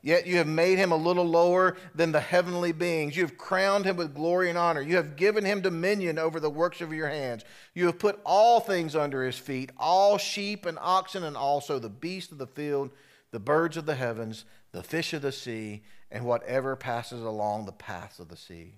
Yet 0.00 0.26
you 0.26 0.36
have 0.36 0.46
made 0.46 0.78
him 0.78 0.92
a 0.92 0.96
little 0.96 1.24
lower 1.24 1.76
than 1.94 2.12
the 2.12 2.20
heavenly 2.20 2.70
beings. 2.70 3.16
You 3.16 3.24
have 3.24 3.36
crowned 3.36 3.84
him 3.84 3.96
with 3.96 4.14
glory 4.14 4.48
and 4.48 4.56
honor. 4.56 4.80
You 4.80 4.96
have 4.96 5.16
given 5.16 5.44
him 5.44 5.60
dominion 5.60 6.18
over 6.18 6.38
the 6.38 6.50
works 6.50 6.80
of 6.80 6.92
your 6.92 7.08
hands. 7.08 7.44
You 7.74 7.86
have 7.86 7.98
put 7.98 8.20
all 8.24 8.60
things 8.60 8.94
under 8.94 9.24
his 9.24 9.38
feet 9.38 9.70
all 9.76 10.16
sheep 10.16 10.66
and 10.66 10.78
oxen, 10.80 11.24
and 11.24 11.36
also 11.36 11.78
the 11.78 11.88
beasts 11.88 12.30
of 12.30 12.38
the 12.38 12.46
field, 12.46 12.90
the 13.32 13.40
birds 13.40 13.76
of 13.76 13.86
the 13.86 13.96
heavens, 13.96 14.44
the 14.70 14.84
fish 14.84 15.12
of 15.12 15.22
the 15.22 15.32
sea, 15.32 15.82
and 16.10 16.24
whatever 16.24 16.76
passes 16.76 17.22
along 17.22 17.66
the 17.66 17.72
paths 17.72 18.20
of 18.20 18.28
the 18.28 18.36
sea. 18.36 18.76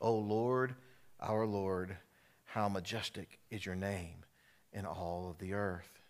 O 0.00 0.14
Lord, 0.14 0.74
our 1.20 1.46
Lord, 1.46 1.96
how 2.44 2.68
majestic 2.68 3.38
is 3.50 3.64
your 3.64 3.76
name 3.76 4.24
in 4.72 4.86
all 4.86 5.28
of 5.30 5.38
the 5.38 5.54
earth. 5.54 6.00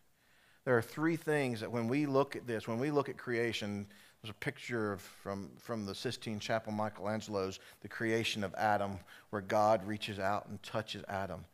There 0.65 0.77
are 0.77 0.83
three 0.83 1.17
things 1.17 1.61
that 1.61 1.73
when 1.73 1.89
we 1.89 2.07
look 2.07 2.37
at 2.37 2.47
this, 2.47 2.69
when 2.69 2.79
we 2.79 2.91
look 2.91 3.09
at 3.09 3.17
creation, 3.17 3.87
there's 4.23 4.31
a 4.31 4.35
picture 4.35 4.99
from, 5.23 5.51
from 5.59 5.87
the 5.87 5.95
Sistine 5.95 6.41
Chapel, 6.41 6.73
Michelangelo's 6.73 7.61
The 7.83 7.89
Creation 7.89 8.43
of 8.43 8.55
Adam, 8.57 8.99
where 9.31 9.43
God 9.43 9.87
reaches 9.87 10.19
out 10.19 10.49
and 10.49 10.61
touches 10.63 11.05
Adam. 11.09 11.45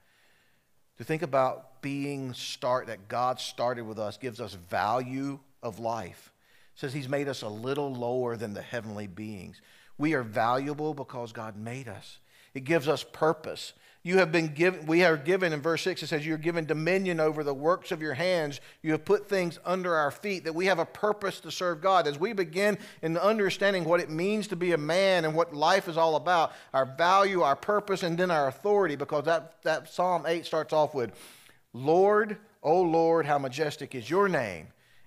To 0.98 1.05
think 1.05 1.22
about 1.22 1.83
being 1.83 2.33
start 2.33 2.87
that 2.87 3.09
God 3.09 3.38
started 3.38 3.83
with 3.83 3.98
us 3.98 4.16
gives 4.16 4.40
us 4.40 4.55
value 4.55 5.40
of 5.62 5.79
life. 5.79 6.33
It 6.74 6.81
says 6.81 6.94
He's 6.94 7.09
made 7.09 7.29
us 7.29 7.42
a 7.42 7.48
little 7.48 7.92
lower 7.92 8.37
than 8.37 8.55
the 8.55 8.62
heavenly 8.62 9.09
beings. 9.09 9.61
We 9.98 10.14
are 10.14 10.22
valuable 10.22 10.94
because 10.94 11.33
God 11.33 11.57
made 11.57 11.88
us. 11.88 12.18
It 12.55 12.64
gives 12.64 12.88
us 12.88 13.05
purpose. 13.05 13.74
You 14.06 14.18
have 14.18 14.30
been 14.30 14.48
given, 14.48 14.84
we 14.84 15.02
are 15.02 15.16
given, 15.16 15.54
in 15.54 15.62
verse 15.62 15.80
6, 15.80 16.02
it 16.02 16.08
says, 16.08 16.26
You're 16.26 16.36
given 16.36 16.66
dominion 16.66 17.20
over 17.20 17.42
the 17.42 17.54
works 17.54 17.90
of 17.90 18.02
your 18.02 18.12
hands. 18.12 18.60
You 18.82 18.92
have 18.92 19.06
put 19.06 19.30
things 19.30 19.58
under 19.64 19.96
our 19.96 20.10
feet, 20.10 20.44
that 20.44 20.54
we 20.54 20.66
have 20.66 20.78
a 20.78 20.84
purpose 20.84 21.40
to 21.40 21.50
serve 21.50 21.80
God. 21.80 22.06
As 22.06 22.20
we 22.20 22.34
begin 22.34 22.76
in 23.00 23.16
understanding 23.16 23.84
what 23.84 24.00
it 24.00 24.10
means 24.10 24.46
to 24.48 24.56
be 24.56 24.72
a 24.72 24.78
man 24.78 25.24
and 25.24 25.34
what 25.34 25.54
life 25.54 25.88
is 25.88 25.96
all 25.96 26.16
about, 26.16 26.52
our 26.74 26.84
value, 26.84 27.40
our 27.40 27.56
purpose, 27.56 28.02
and 28.02 28.18
then 28.18 28.30
our 28.30 28.46
authority, 28.46 28.94
because 28.94 29.24
that, 29.24 29.62
that 29.62 29.90
Psalm 29.90 30.26
8 30.26 30.44
starts 30.44 30.74
off 30.74 30.94
with, 30.94 31.10
Lord, 31.72 32.36
O 32.62 32.82
Lord, 32.82 33.24
how 33.24 33.38
majestic 33.38 33.94
is 33.94 34.10
your 34.10 34.28
name 34.28 34.66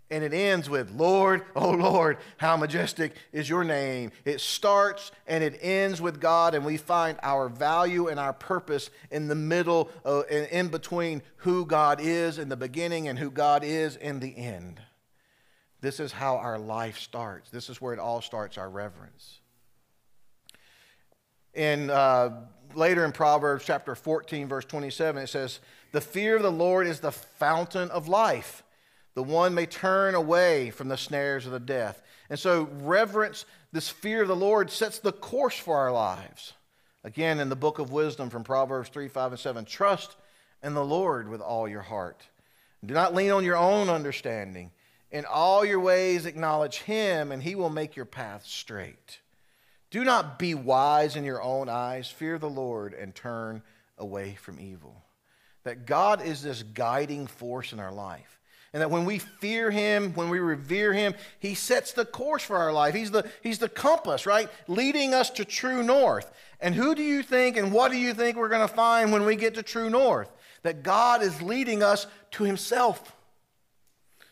and 0.10 0.24
it 0.24 0.34
ends 0.34 0.70
with, 0.70 0.92
Lord, 0.92 1.44
oh 1.56 1.72
Lord, 1.72 2.18
how 2.38 2.56
majestic 2.56 3.14
is 3.32 3.50
your 3.50 3.64
name. 3.64 4.12
It 4.26 4.40
starts 4.40 5.12
and 5.28 5.44
it 5.44 5.60
ends 5.62 6.02
with 6.02 6.22
God, 6.22 6.56
and 6.56 6.66
we 6.66 6.78
find 6.78 7.18
our 7.22 7.50
value 7.50 8.08
and 8.08 8.20
our 8.20 8.34
purpose 8.34 8.90
in 9.12 9.28
the 9.28 9.36
middle, 9.36 9.90
uh, 10.06 10.22
in, 10.30 10.46
in 10.46 10.68
between 10.70 11.22
who 11.38 11.66
God 11.66 12.00
is 12.02 12.38
in 12.38 12.50
the 12.50 12.58
beginning 12.58 13.08
and 13.08 13.20
who 13.20 13.30
God 13.30 13.64
is 13.64 13.96
in 13.98 14.20
the 14.20 14.36
end. 14.38 14.80
This 15.82 16.00
is 16.00 16.12
how 16.12 16.38
our 16.38 16.58
life 16.58 16.98
starts. 16.98 17.50
This 17.50 17.70
is 17.70 17.82
where 17.82 17.94
it 17.94 18.00
all 18.00 18.22
starts 18.22 18.58
our 18.58 18.70
reverence. 18.70 19.40
In, 21.54 21.90
uh, 21.90 22.46
later 22.76 23.04
in 23.04 23.12
Proverbs 23.12 23.66
chapter 23.66 23.94
14, 23.94 24.48
verse 24.48 24.66
27, 24.66 25.24
it 25.24 25.28
says, 25.28 25.60
The 25.92 26.02
fear 26.02 26.38
of 26.38 26.44
the 26.44 26.52
Lord 26.52 26.88
is 26.88 27.00
the 27.00 27.12
fountain 27.12 27.90
of 27.92 28.08
life 28.08 28.64
the 29.18 29.24
one 29.24 29.56
may 29.56 29.66
turn 29.66 30.14
away 30.14 30.70
from 30.70 30.90
the 30.90 30.96
snares 30.96 31.48
of 31.48 31.52
the 31.52 31.60
death. 31.60 32.04
And 32.30 32.38
so, 32.38 32.70
reverence, 32.82 33.46
this 33.72 33.90
fear 33.90 34.22
of 34.22 34.28
the 34.28 34.36
Lord, 34.36 34.70
sets 34.70 35.00
the 35.00 35.12
course 35.12 35.58
for 35.58 35.76
our 35.76 35.92
lives. 35.92 36.54
Again, 37.04 37.40
in 37.40 37.50
the 37.50 37.56
book 37.56 37.80
of 37.80 37.92
wisdom 37.92 38.30
from 38.30 38.44
Proverbs 38.44 38.90
3, 38.90 39.08
5, 39.08 39.32
and 39.32 39.40
7, 39.40 39.66
trust 39.66 40.16
in 40.62 40.76
the 40.76 40.86
Lord 40.86 41.30
with 41.30 41.42
all 41.42 41.68
your 41.68 41.82
heart. 41.82 42.28
Do 42.86 42.94
not 42.94 43.16
lean 43.16 43.32
on 43.32 43.44
your 43.44 43.58
own 43.58 43.90
understanding. 43.90 44.70
In 45.10 45.26
all 45.26 45.66
your 45.66 45.80
ways, 45.80 46.28
acknowledge 46.28 46.78
Him, 46.82 47.32
and 47.32 47.42
He 47.42 47.56
will 47.56 47.72
make 47.72 47.96
your 47.96 48.06
path 48.06 48.46
straight. 48.46 49.22
Do 49.90 50.04
not 50.04 50.38
be 50.38 50.54
wise 50.54 51.16
in 51.16 51.24
your 51.24 51.42
own 51.42 51.70
eyes. 51.70 52.08
Fear 52.08 52.38
the 52.38 52.52
Lord 52.52 52.94
and 52.94 53.16
turn 53.16 53.64
away 53.98 54.36
from 54.36 54.60
evil. 54.60 55.04
That 55.64 55.88
God 55.88 56.24
is 56.24 56.44
this 56.44 56.62
guiding 56.62 57.26
force 57.26 57.74
in 57.74 57.80
our 57.80 57.92
life. 57.92 58.37
And 58.78 58.84
that 58.84 58.92
when 58.92 59.06
we 59.06 59.18
fear 59.18 59.72
him, 59.72 60.14
when 60.14 60.30
we 60.30 60.38
revere 60.38 60.94
him, 60.94 61.16
he 61.40 61.56
sets 61.56 61.94
the 61.94 62.06
course 62.06 62.44
for 62.44 62.58
our 62.58 62.72
life. 62.72 62.94
He's 62.94 63.10
the, 63.10 63.28
he's 63.42 63.58
the 63.58 63.70
compass, 63.70 64.28
right? 64.28 64.52
Leading 64.68 65.16
us 65.16 65.32
to 65.32 65.46
true 65.46 65.82
north. 65.82 66.32
And 66.62 66.76
who 66.76 66.94
do 66.94 67.02
you 67.02 67.24
think 67.24 67.58
and 67.58 67.74
what 67.74 67.92
do 67.92 67.98
you 67.98 68.14
think 68.14 68.38
we're 68.38 68.50
going 68.50 68.68
to 68.68 68.72
find 68.72 69.12
when 69.12 69.26
we 69.26 69.36
get 69.36 69.56
to 69.56 69.64
true 69.64 69.90
north? 69.90 70.32
That 70.62 70.84
God 70.84 71.24
is 71.24 71.42
leading 71.42 71.82
us 71.82 72.06
to 72.34 72.44
himself. 72.44 73.16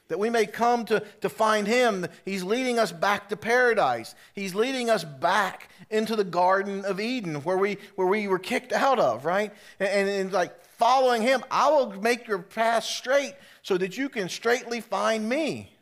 that 0.07 0.19
we 0.19 0.29
may 0.29 0.45
come 0.45 0.85
to, 0.85 0.99
to 1.21 1.29
find 1.29 1.67
him. 1.67 2.05
He's 2.23 2.43
leading 2.43 2.77
us 2.77 2.91
back 2.91 3.29
to 3.29 3.37
paradise. 3.37 4.13
He's 4.33 4.53
leading 4.53 4.89
us 4.89 5.03
back 5.03 5.69
into 5.89 6.15
the 6.15 6.23
Garden 6.23 6.85
of 6.85 6.99
Eden 6.99 7.35
where 7.37 7.57
we, 7.57 7.77
where 7.95 8.07
we 8.07 8.27
were 8.27 8.39
kicked 8.39 8.71
out 8.71 8.99
of, 8.99 9.25
right? 9.25 9.51
And, 9.79 9.89
and, 9.89 10.09
and 10.09 10.31
like 10.31 10.53
following 10.77 11.21
him, 11.21 11.43
I 11.49 11.69
will 11.69 11.99
make 12.01 12.27
your 12.27 12.39
path 12.39 12.83
straight 12.83 13.33
so 13.65 13.79
that 13.79 13.97
you 13.97 14.09
can 14.09 14.29
straightly 14.29 14.79
find 14.79 15.27
me. 15.27 15.75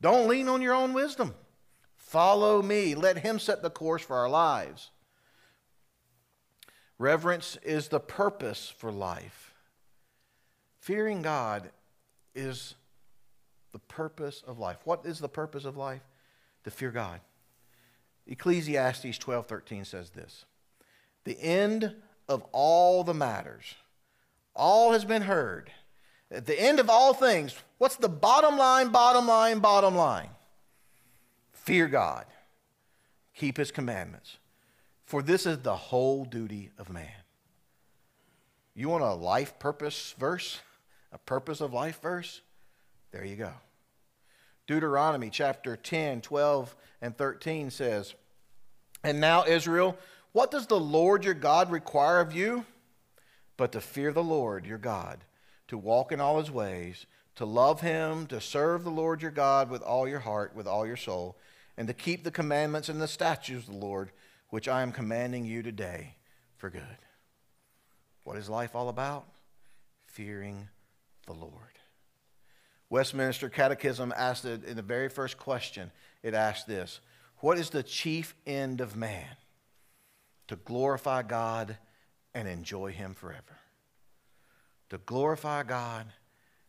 Don't 0.00 0.26
lean 0.26 0.48
on 0.48 0.60
your 0.60 0.74
own 0.74 0.92
wisdom. 0.92 1.32
Follow 1.94 2.60
me. 2.60 2.96
Let 2.96 3.18
him 3.18 3.38
set 3.38 3.62
the 3.62 3.70
course 3.70 4.02
for 4.02 4.16
our 4.16 4.28
lives. 4.28 4.90
Reverence 6.98 7.56
is 7.62 7.86
the 7.86 8.00
purpose 8.00 8.74
for 8.76 8.90
life. 8.90 9.54
Fearing 10.80 11.22
God 11.22 11.70
is 12.34 12.74
the 13.70 13.78
purpose 13.78 14.42
of 14.44 14.58
life. 14.58 14.78
What 14.82 15.06
is 15.06 15.20
the 15.20 15.28
purpose 15.28 15.64
of 15.64 15.76
life? 15.76 16.02
To 16.64 16.70
fear 16.72 16.90
God. 16.90 17.20
Ecclesiastes 18.26 19.18
12:13 19.18 19.84
says 19.84 20.10
this. 20.10 20.46
The 21.22 21.40
end 21.40 21.94
of 22.28 22.44
all 22.50 23.04
the 23.04 23.14
matters, 23.14 23.76
all 24.52 24.90
has 24.90 25.04
been 25.04 25.22
heard. 25.22 25.70
At 26.30 26.46
the 26.46 26.60
end 26.60 26.78
of 26.78 26.88
all 26.88 27.12
things, 27.12 27.54
what's 27.78 27.96
the 27.96 28.08
bottom 28.08 28.56
line, 28.56 28.88
bottom 28.90 29.26
line, 29.26 29.58
bottom 29.58 29.96
line? 29.96 30.30
Fear 31.52 31.88
God. 31.88 32.26
Keep 33.34 33.56
his 33.56 33.70
commandments. 33.70 34.36
For 35.04 35.22
this 35.22 35.44
is 35.44 35.58
the 35.58 35.76
whole 35.76 36.24
duty 36.24 36.70
of 36.78 36.88
man. 36.88 37.08
You 38.74 38.88
want 38.88 39.02
a 39.02 39.12
life 39.12 39.58
purpose 39.58 40.14
verse? 40.18 40.60
A 41.12 41.18
purpose 41.18 41.60
of 41.60 41.72
life 41.72 42.00
verse? 42.00 42.42
There 43.10 43.24
you 43.24 43.36
go. 43.36 43.52
Deuteronomy 44.66 45.30
chapter 45.30 45.76
10, 45.76 46.20
12, 46.20 46.76
and 47.02 47.16
13 47.16 47.70
says, 47.70 48.14
And 49.02 49.20
now, 49.20 49.44
Israel, 49.44 49.98
what 50.32 50.52
does 50.52 50.68
the 50.68 50.78
Lord 50.78 51.24
your 51.24 51.34
God 51.34 51.72
require 51.72 52.20
of 52.20 52.32
you? 52.32 52.64
But 53.56 53.72
to 53.72 53.80
fear 53.80 54.12
the 54.12 54.22
Lord 54.22 54.64
your 54.64 54.78
God, 54.78 55.18
to 55.70 55.78
walk 55.78 56.10
in 56.10 56.20
all 56.20 56.40
his 56.40 56.50
ways, 56.50 57.06
to 57.36 57.44
love 57.44 57.80
him, 57.80 58.26
to 58.26 58.40
serve 58.40 58.82
the 58.82 58.90
Lord 58.90 59.22
your 59.22 59.30
God 59.30 59.70
with 59.70 59.82
all 59.82 60.08
your 60.08 60.18
heart, 60.18 60.52
with 60.52 60.66
all 60.66 60.84
your 60.84 60.96
soul, 60.96 61.38
and 61.76 61.86
to 61.86 61.94
keep 61.94 62.24
the 62.24 62.32
commandments 62.32 62.88
and 62.88 63.00
the 63.00 63.06
statutes 63.06 63.68
of 63.68 63.74
the 63.74 63.78
Lord, 63.78 64.10
which 64.48 64.66
I 64.66 64.82
am 64.82 64.90
commanding 64.90 65.44
you 65.44 65.62
today 65.62 66.16
for 66.56 66.70
good. 66.70 66.82
What 68.24 68.36
is 68.36 68.48
life 68.48 68.74
all 68.74 68.88
about? 68.88 69.26
Fearing 70.06 70.68
the 71.26 71.34
Lord. 71.34 71.54
Westminster 72.88 73.48
Catechism 73.48 74.12
asked 74.16 74.44
it 74.44 74.64
in 74.64 74.74
the 74.74 74.82
very 74.82 75.08
first 75.08 75.38
question, 75.38 75.92
it 76.24 76.34
asked 76.34 76.66
this 76.66 76.98
What 77.38 77.58
is 77.58 77.70
the 77.70 77.84
chief 77.84 78.34
end 78.44 78.80
of 78.80 78.96
man? 78.96 79.36
To 80.48 80.56
glorify 80.56 81.22
God 81.22 81.78
and 82.34 82.48
enjoy 82.48 82.90
Him 82.90 83.14
forever. 83.14 83.60
To 84.90 84.98
glorify 84.98 85.62
God 85.62 86.06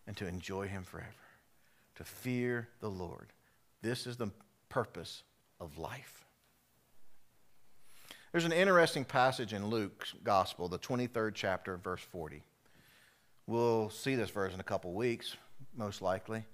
and 0.07 0.15
to 0.17 0.27
enjoy 0.27 0.67
Him 0.67 0.83
forever. 0.83 1.09
To 1.95 2.03
fear 2.03 2.69
the 2.79 2.89
Lord. 2.89 3.33
This 3.81 4.07
is 4.07 4.17
the 4.17 4.31
purpose 4.69 5.23
of 5.59 5.77
life. 5.77 6.25
There's 8.31 8.45
an 8.45 8.53
interesting 8.53 9.03
passage 9.03 9.53
in 9.53 9.67
Luke's 9.67 10.13
Gospel, 10.23 10.69
the 10.69 10.79
23rd 10.79 11.33
chapter, 11.33 11.77
verse 11.77 12.01
40. 12.01 12.43
We'll 13.45 13.89
see 13.89 14.15
this 14.15 14.29
verse 14.29 14.53
in 14.53 14.59
a 14.59 14.63
couple 14.63 14.93
weeks 14.93 15.35
most 15.75 16.01
likely. 16.01 16.45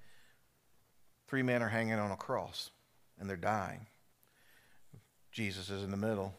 Three 1.28 1.44
men 1.44 1.62
are 1.62 1.70
hanging 1.70 2.00
on 2.00 2.12
a 2.12 2.18
cross 2.18 2.72
and 3.20 3.30
they're 3.30 3.38
dying. 3.38 3.86
Jesus 5.32 5.70
is 5.70 5.84
in 5.84 5.92
the 5.92 5.98
middle, 5.98 6.34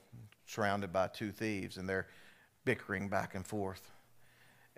surrounded 0.46 0.92
by 0.92 1.06
two 1.06 1.30
thieves, 1.30 1.76
and 1.76 1.88
they're 1.88 2.08
bickering 2.64 3.08
back 3.08 3.34
and 3.34 3.46
forth. 3.46 3.92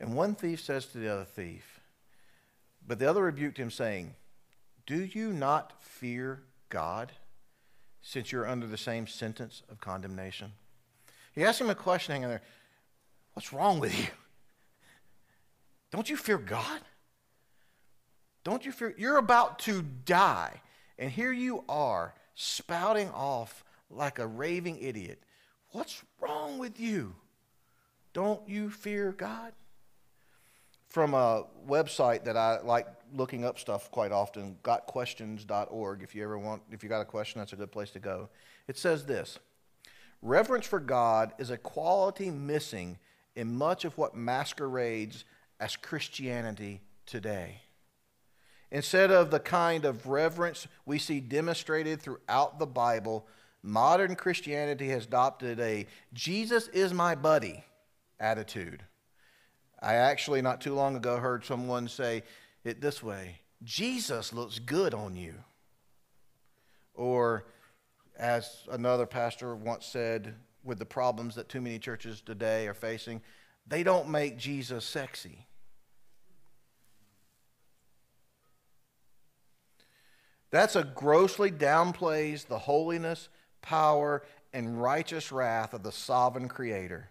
And 0.01 0.17
one 0.17 0.35
thief 0.35 0.61
says 0.61 0.87
to 0.87 0.99
the 0.99 1.13
other 1.13 1.25
thief, 1.25 1.81
but 2.87 2.99
the 2.99 3.09
other 3.09 3.23
rebuked 3.23 3.59
him, 3.59 3.71
saying, 3.71 4.15
Do 4.87 5.05
you 5.05 5.33
not 5.33 5.81
fear 5.81 6.43
God, 6.71 7.13
since 8.01 8.33
you're 8.33 8.49
under 8.49 8.67
the 8.67 8.79
same 8.79 9.07
sentence 9.07 9.63
of 9.71 9.81
condemnation? 9.81 10.53
He 11.35 11.45
asked 11.45 11.61
him 11.61 11.71
a 11.71 11.75
question 11.75 12.13
hanging 12.13 12.31
there 12.31 12.43
What's 13.35 13.53
wrong 13.53 13.79
with 13.79 13.97
you? 13.97 14.07
Don't 15.93 16.09
you 16.09 16.17
fear 16.17 16.39
God? 16.39 16.81
Don't 18.43 18.65
you 18.65 18.73
fear? 18.73 18.95
You're 18.97 19.19
about 19.19 19.59
to 19.61 19.83
die. 19.83 20.63
And 20.99 21.11
here 21.11 21.33
you 21.33 21.65
are 21.69 22.15
spouting 22.35 23.11
off 23.11 23.65
like 23.91 24.19
a 24.19 24.27
raving 24.27 24.79
idiot. 24.81 25.23
What's 25.73 26.03
wrong 26.21 26.59
with 26.59 26.81
you? 26.81 27.15
Don't 28.13 28.49
you 28.49 28.71
fear 28.71 29.13
God? 29.13 29.53
From 30.90 31.14
a 31.14 31.44
website 31.68 32.24
that 32.24 32.37
I 32.37 32.61
like 32.62 32.87
looking 33.14 33.44
up 33.44 33.61
stuff 33.61 33.90
quite 33.92 34.11
often, 34.11 34.57
gotquestions.org. 34.64 36.03
If 36.03 36.16
you 36.16 36.24
ever 36.24 36.37
want, 36.37 36.62
if 36.72 36.83
you 36.83 36.88
got 36.88 37.00
a 37.00 37.05
question, 37.05 37.38
that's 37.38 37.53
a 37.53 37.57
good 37.57 37.70
place 37.70 37.90
to 37.92 38.00
go. 38.00 38.29
It 38.66 38.76
says 38.76 39.07
this 39.07 39.38
Reverence 40.20 40.66
for 40.66 40.81
God 40.81 41.33
is 41.38 41.50
a 41.50 41.57
quality 41.57 42.31
missing 42.31 42.98
in 43.37 43.55
much 43.55 43.85
of 43.85 43.96
what 43.96 44.16
masquerades 44.16 45.24
as 45.61 45.76
Christianity 45.76 46.81
today. 47.07 47.62
Instead 48.72 49.12
of 49.12 49.31
the 49.31 49.40
kind 49.40 49.85
of 49.85 50.09
reverence 50.09 50.66
we 50.85 50.98
see 50.98 51.20
demonstrated 51.20 52.03
throughout 52.03 52.59
the 52.59 52.66
Bible, 52.66 53.26
modern 53.62 54.16
Christianity 54.16 54.88
has 54.88 55.07
adopted 55.07 55.61
a 55.61 55.87
Jesus 56.12 56.66
is 56.68 56.92
my 56.92 57.14
buddy 57.14 57.64
attitude. 58.18 58.83
I 59.83 59.95
actually, 59.95 60.43
not 60.43 60.61
too 60.61 60.75
long 60.75 60.97
ago, 60.97 61.16
heard 61.16 61.45
someone 61.45 61.88
say 61.88 62.23
it 62.64 62.81
this 62.81 63.03
way 63.03 63.40
Jesus 63.62 64.33
looks 64.33 64.59
good 64.59 64.95
on 64.95 65.16
you. 65.16 65.35
Or, 66.95 67.47
as 68.19 68.66
another 68.71 69.07
pastor 69.07 69.55
once 69.57 69.87
said, 69.87 70.35
with 70.62 70.79
the 70.79 70.85
problems 70.85 71.35
that 71.37 71.49
too 71.49 71.61
many 71.61 71.79
churches 71.79 72.21
today 72.21 72.69
are 72.69 72.75
facing, 72.75 73.23
they 73.66 73.83
don't 73.83 74.11
make 74.11 74.37
Jesus 74.37 74.85
sexy. 74.85 75.47
That's 80.51 80.77
a 80.77 80.85
grossly 80.85 81.51
downplays 81.51 82.47
the 82.47 82.59
holiness, 82.59 83.29
power, 83.62 84.23
and 84.53 84.83
righteous 84.83 85.31
wrath 85.31 85.73
of 85.73 85.83
the 85.83 85.93
sovereign 85.93 86.49
creator. 86.49 87.09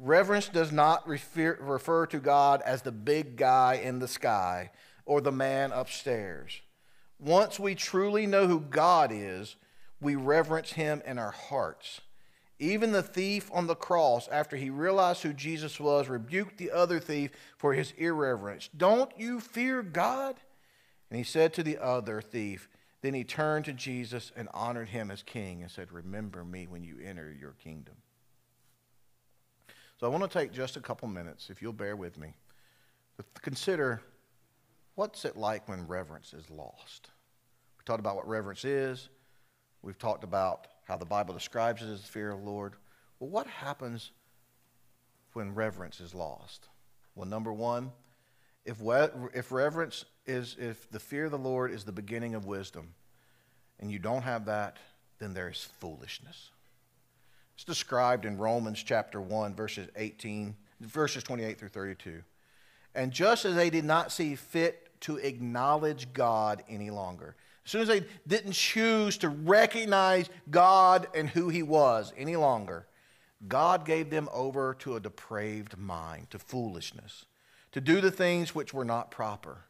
Reverence 0.00 0.48
does 0.48 0.70
not 0.70 1.06
refer, 1.08 1.58
refer 1.60 2.06
to 2.06 2.18
God 2.18 2.62
as 2.64 2.82
the 2.82 2.92
big 2.92 3.36
guy 3.36 3.80
in 3.82 3.98
the 3.98 4.06
sky 4.08 4.70
or 5.04 5.20
the 5.20 5.32
man 5.32 5.72
upstairs. 5.72 6.60
Once 7.18 7.58
we 7.58 7.74
truly 7.74 8.24
know 8.24 8.46
who 8.46 8.60
God 8.60 9.10
is, 9.12 9.56
we 10.00 10.14
reverence 10.14 10.72
him 10.72 11.02
in 11.04 11.18
our 11.18 11.32
hearts. 11.32 12.00
Even 12.60 12.92
the 12.92 13.02
thief 13.02 13.50
on 13.52 13.66
the 13.66 13.74
cross, 13.74 14.28
after 14.28 14.56
he 14.56 14.70
realized 14.70 15.22
who 15.22 15.32
Jesus 15.32 15.80
was, 15.80 16.08
rebuked 16.08 16.58
the 16.58 16.70
other 16.70 17.00
thief 17.00 17.32
for 17.56 17.72
his 17.72 17.92
irreverence. 17.96 18.68
Don't 18.76 19.10
you 19.18 19.40
fear 19.40 19.82
God? 19.82 20.36
And 21.10 21.18
he 21.18 21.24
said 21.24 21.52
to 21.54 21.62
the 21.62 21.78
other 21.78 22.20
thief, 22.20 22.68
then 23.00 23.14
he 23.14 23.24
turned 23.24 23.64
to 23.66 23.72
Jesus 23.72 24.32
and 24.36 24.48
honored 24.52 24.88
him 24.88 25.10
as 25.10 25.22
king 25.22 25.62
and 25.62 25.70
said, 25.70 25.92
Remember 25.92 26.44
me 26.44 26.66
when 26.66 26.82
you 26.82 26.98
enter 27.04 27.32
your 27.32 27.52
kingdom. 27.52 27.94
So 29.98 30.06
I 30.06 30.10
want 30.10 30.30
to 30.30 30.38
take 30.38 30.52
just 30.52 30.76
a 30.76 30.80
couple 30.80 31.08
minutes, 31.08 31.50
if 31.50 31.60
you'll 31.60 31.72
bear 31.72 31.96
with 31.96 32.16
me, 32.18 32.34
to 33.16 33.24
consider 33.40 34.00
what's 34.94 35.24
it 35.24 35.36
like 35.36 35.68
when 35.68 35.88
reverence 35.88 36.32
is 36.32 36.48
lost. 36.50 37.08
We 37.78 37.84
talked 37.84 37.98
about 37.98 38.14
what 38.14 38.28
reverence 38.28 38.64
is. 38.64 39.08
We've 39.82 39.98
talked 39.98 40.22
about 40.22 40.68
how 40.84 40.96
the 40.96 41.04
Bible 41.04 41.34
describes 41.34 41.82
it 41.82 41.88
as 41.88 42.02
the 42.02 42.06
fear 42.06 42.30
of 42.30 42.40
the 42.40 42.46
Lord. 42.46 42.74
Well, 43.18 43.30
what 43.30 43.48
happens 43.48 44.12
when 45.32 45.52
reverence 45.52 45.98
is 45.98 46.14
lost? 46.14 46.68
Well, 47.16 47.26
number 47.26 47.52
one, 47.52 47.90
if, 48.64 48.76
if 49.34 49.50
reverence 49.50 50.04
is, 50.26 50.56
if 50.60 50.88
the 50.90 51.00
fear 51.00 51.24
of 51.24 51.32
the 51.32 51.38
Lord 51.38 51.72
is 51.72 51.82
the 51.82 51.92
beginning 51.92 52.36
of 52.36 52.46
wisdom, 52.46 52.94
and 53.80 53.90
you 53.90 53.98
don't 53.98 54.22
have 54.22 54.44
that, 54.44 54.76
then 55.18 55.34
there 55.34 55.48
is 55.48 55.68
foolishness. 55.80 56.50
It's 57.58 57.64
described 57.64 58.24
in 58.24 58.38
Romans 58.38 58.80
chapter 58.80 59.20
1, 59.20 59.56
verses 59.56 59.88
18, 59.96 60.54
verses 60.80 61.24
28 61.24 61.58
through 61.58 61.70
32. 61.70 62.22
And 62.94 63.10
just 63.10 63.44
as 63.44 63.56
they 63.56 63.68
did 63.68 63.84
not 63.84 64.12
see 64.12 64.36
fit 64.36 64.88
to 65.00 65.16
acknowledge 65.16 66.12
God 66.12 66.62
any 66.68 66.90
longer, 66.90 67.34
as 67.64 67.72
soon 67.72 67.80
as 67.80 67.88
they 67.88 68.04
didn't 68.28 68.52
choose 68.52 69.18
to 69.18 69.28
recognize 69.28 70.30
God 70.48 71.08
and 71.16 71.28
who 71.28 71.48
He 71.48 71.64
was 71.64 72.12
any 72.16 72.36
longer, 72.36 72.86
God 73.48 73.84
gave 73.84 74.08
them 74.08 74.28
over 74.32 74.74
to 74.74 74.94
a 74.94 75.00
depraved 75.00 75.76
mind, 75.76 76.30
to 76.30 76.38
foolishness 76.38 77.24
to 77.72 77.80
do 77.80 78.00
the 78.00 78.12
things 78.12 78.54
which 78.54 78.72
were 78.72 78.84
not 78.84 79.10
proper. 79.10 79.64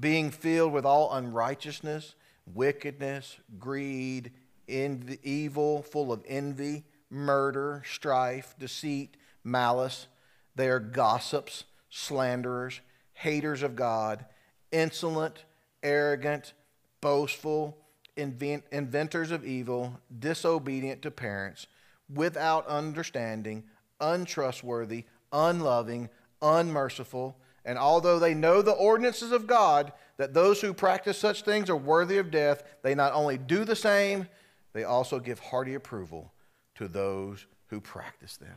being 0.00 0.30
filled 0.30 0.72
with 0.72 0.86
all 0.86 1.12
unrighteousness, 1.12 2.14
wickedness, 2.54 3.36
greed, 3.58 4.32
envy, 4.66 5.18
evil, 5.22 5.82
full 5.82 6.10
of 6.10 6.24
envy, 6.26 6.84
murder, 7.10 7.82
strife, 7.86 8.54
deceit, 8.58 9.16
malice. 9.44 10.06
They 10.54 10.68
are 10.68 10.80
gossips, 10.80 11.64
slanderers, 11.90 12.80
haters 13.12 13.62
of 13.62 13.76
God, 13.76 14.24
insolent, 14.72 15.44
arrogant, 15.82 16.52
boastful, 17.00 17.78
invent, 18.16 18.64
inventors 18.72 19.30
of 19.30 19.44
evil, 19.44 19.98
disobedient 20.18 21.02
to 21.02 21.10
parents, 21.10 21.66
without 22.12 22.66
understanding, 22.66 23.64
untrustworthy, 24.00 25.04
unloving, 25.32 26.08
unmerciful. 26.42 27.36
And 27.64 27.78
although 27.78 28.18
they 28.18 28.34
know 28.34 28.62
the 28.62 28.72
ordinances 28.72 29.32
of 29.32 29.46
God, 29.46 29.92
that 30.16 30.34
those 30.34 30.60
who 30.60 30.72
practice 30.72 31.18
such 31.18 31.42
things 31.42 31.70
are 31.70 31.76
worthy 31.76 32.18
of 32.18 32.30
death, 32.30 32.62
they 32.82 32.94
not 32.94 33.12
only 33.12 33.38
do 33.38 33.64
the 33.64 33.76
same, 33.76 34.26
they 34.72 34.84
also 34.84 35.18
give 35.18 35.38
hearty 35.38 35.74
approval 35.74 36.32
to 36.78 36.86
those 36.86 37.44
who 37.66 37.80
practice 37.80 38.36
them. 38.36 38.56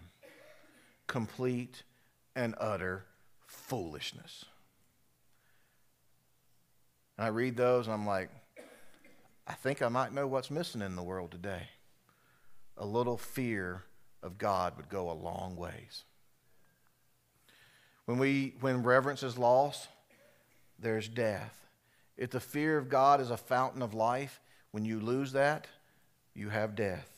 Complete 1.07 1.81
and 2.35 2.53
utter 2.59 3.05
foolishness. 3.47 4.45
And 7.17 7.25
I 7.25 7.29
read 7.29 7.57
those 7.57 7.87
and 7.87 7.95
I'm 7.95 8.05
like, 8.05 8.29
I 9.47 9.53
think 9.53 9.81
I 9.81 9.89
might 9.89 10.13
know 10.13 10.27
what's 10.27 10.51
missing 10.51 10.81
in 10.81 10.95
the 10.95 11.01
world 11.01 11.31
today. 11.31 11.63
A 12.77 12.85
little 12.85 13.17
fear 13.17 13.83
of 14.21 14.37
God 14.37 14.77
would 14.77 14.87
go 14.87 15.09
a 15.09 15.13
long 15.13 15.55
ways. 15.55 16.03
When, 18.05 18.19
we, 18.19 18.53
when 18.59 18.83
reverence 18.83 19.23
is 19.23 19.37
lost, 19.37 19.87
there's 20.77 21.07
death. 21.07 21.67
If 22.17 22.29
the 22.29 22.39
fear 22.39 22.77
of 22.77 22.87
God 22.87 23.19
is 23.19 23.31
a 23.31 23.37
fountain 23.37 23.81
of 23.81 23.95
life, 23.95 24.39
when 24.69 24.85
you 24.85 24.99
lose 24.99 25.31
that, 25.31 25.65
you 26.35 26.49
have 26.49 26.75
death. 26.75 27.10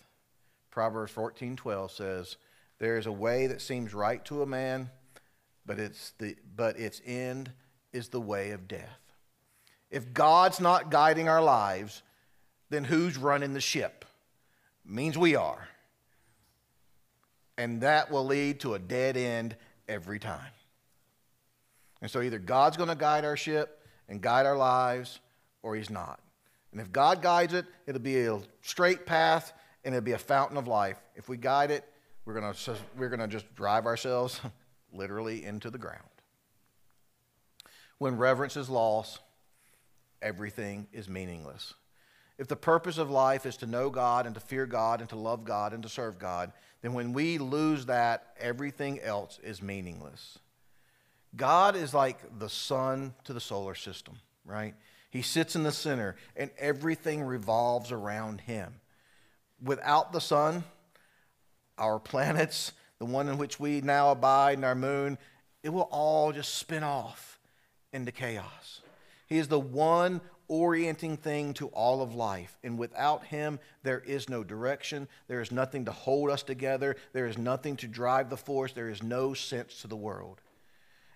Proverbs 0.74 1.12
14:12 1.12 1.92
says, 1.92 2.38
"There 2.80 2.98
is 2.98 3.06
a 3.06 3.12
way 3.12 3.46
that 3.46 3.62
seems 3.62 3.94
right 3.94 4.26
to 4.26 4.42
a 4.42 4.48
man, 4.48 4.90
but 5.68 5.80
its 5.80 6.14
the 6.18 6.36
but 6.44 6.80
its 6.80 7.00
end 7.06 7.54
is 7.92 8.10
the 8.10 8.20
way 8.20 8.50
of 8.50 8.68
death." 8.68 9.00
If 9.92 10.14
God's 10.14 10.60
not 10.60 10.90
guiding 10.90 11.30
our 11.30 11.44
lives, 11.44 12.02
then 12.70 12.86
who's 12.86 13.18
running 13.18 13.54
the 13.54 13.62
ship? 13.62 14.04
means 14.84 15.16
we 15.16 15.36
are. 15.36 15.70
And 17.56 17.82
that 17.82 18.10
will 18.10 18.26
lead 18.26 18.60
to 18.62 18.74
a 18.74 18.80
dead 18.80 19.16
end 19.16 19.56
every 19.88 20.20
time. 20.20 20.52
And 22.02 22.10
so 22.10 22.20
either 22.20 22.40
God's 22.40 22.78
going 22.78 22.90
to 22.90 22.96
guide 22.96 23.24
our 23.26 23.38
ship 23.38 23.88
and 24.10 24.22
guide 24.22 24.46
our 24.46 24.58
lives, 24.58 25.22
or 25.62 25.76
He's 25.76 25.92
not. 25.92 26.20
And 26.72 26.82
if 26.82 26.92
God 26.92 27.22
guides 27.22 27.54
it, 27.54 27.68
it'll 27.86 28.02
be 28.02 28.26
a 28.26 28.42
straight 28.62 29.06
path 29.06 29.54
and 29.84 29.94
it'll 29.94 30.04
be 30.04 30.14
a 30.14 30.18
fountain 30.18 30.58
of 30.58 30.68
life. 30.68 30.98
If 31.16 31.30
we 31.30 31.38
guide 31.38 31.72
it, 31.72 31.84
we're 32.26 32.40
going 32.40 32.54
to, 32.54 32.76
we're 32.98 33.10
going 33.10 33.20
to 33.20 33.28
just 33.28 33.54
drive 33.56 33.86
ourselves 33.86 34.40
literally 34.94 35.44
into 35.44 35.70
the 35.70 35.78
ground. 35.78 36.02
When 37.98 38.18
reverence 38.18 38.58
is 38.58 38.70
lost, 38.70 39.20
everything 40.22 40.88
is 40.92 41.10
meaningless. 41.10 41.74
If 42.38 42.48
the 42.48 42.56
purpose 42.56 42.98
of 42.98 43.12
life 43.12 43.46
is 43.46 43.58
to 43.58 43.68
know 43.68 43.90
God 43.90 44.26
and 44.26 44.34
to 44.36 44.42
fear 44.42 44.66
God 44.66 45.02
and 45.02 45.10
to 45.10 45.16
love 45.16 45.44
God 45.44 45.74
and 45.74 45.84
to 45.84 45.90
serve 45.90 46.18
God, 46.18 46.52
then 46.82 46.94
when 46.94 47.14
we 47.14 47.38
lose 47.38 47.86
that, 47.86 48.36
everything 48.40 49.00
else 49.02 49.40
is 49.44 49.62
meaningless. 49.62 50.40
God 51.36 51.76
is 51.76 51.94
like 51.94 52.40
the 52.40 52.50
sun 52.50 53.14
to 53.24 53.34
the 53.34 53.40
solar 53.40 53.76
system, 53.76 54.16
right? 54.46 54.74
He 55.10 55.22
sits 55.22 55.56
in 55.56 55.64
the 55.64 55.72
center 55.72 56.16
and 56.36 56.50
everything 56.58 57.22
revolves 57.22 57.92
around 57.92 58.42
him. 58.42 58.74
Without 59.64 60.12
the 60.12 60.20
sun, 60.20 60.64
our 61.78 62.00
planets, 62.00 62.74
the 63.00 63.06
one 63.06 63.30
in 63.30 63.38
which 63.38 63.60
we 63.60 63.82
now 63.82 64.12
abide, 64.12 64.58
and 64.58 64.66
our 64.66 64.76
moon, 64.76 65.18
it 65.64 65.70
will 65.70 65.90
all 65.92 66.32
just 66.32 66.56
spin 66.56 66.84
off 66.84 67.40
into 67.92 68.12
chaos. 68.12 68.82
He 69.28 69.38
is 69.38 69.48
the 69.48 69.60
one 69.60 70.22
orienting 70.48 71.18
thing 71.18 71.54
to 71.56 71.68
all 71.68 72.02
of 72.02 72.14
life. 72.14 72.58
And 72.64 72.78
without 72.78 73.26
Him, 73.26 73.60
there 73.84 74.02
is 74.02 74.30
no 74.30 74.44
direction. 74.44 75.08
There 75.28 75.42
is 75.42 75.52
nothing 75.52 75.86
to 75.86 75.92
hold 75.92 76.30
us 76.30 76.44
together. 76.44 76.96
There 77.14 77.28
is 77.28 77.38
nothing 77.38 77.78
to 77.78 77.88
drive 77.88 78.30
the 78.30 78.38
force. 78.38 78.74
There 78.74 78.90
is 78.90 79.02
no 79.02 79.34
sense 79.34 79.82
to 79.82 79.88
the 79.88 79.96
world. 79.96 80.42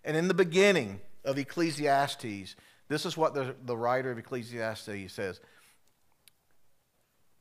And 0.04 0.16
in 0.16 0.28
the 0.28 0.34
beginning 0.34 1.02
of 1.26 1.38
Ecclesiastes, 1.38 2.56
this 2.88 3.06
is 3.06 3.18
what 3.18 3.34
the, 3.34 3.56
the 3.66 3.78
writer 3.78 4.12
of 4.12 4.18
Ecclesiastes 4.18 5.12
says. 5.14 5.42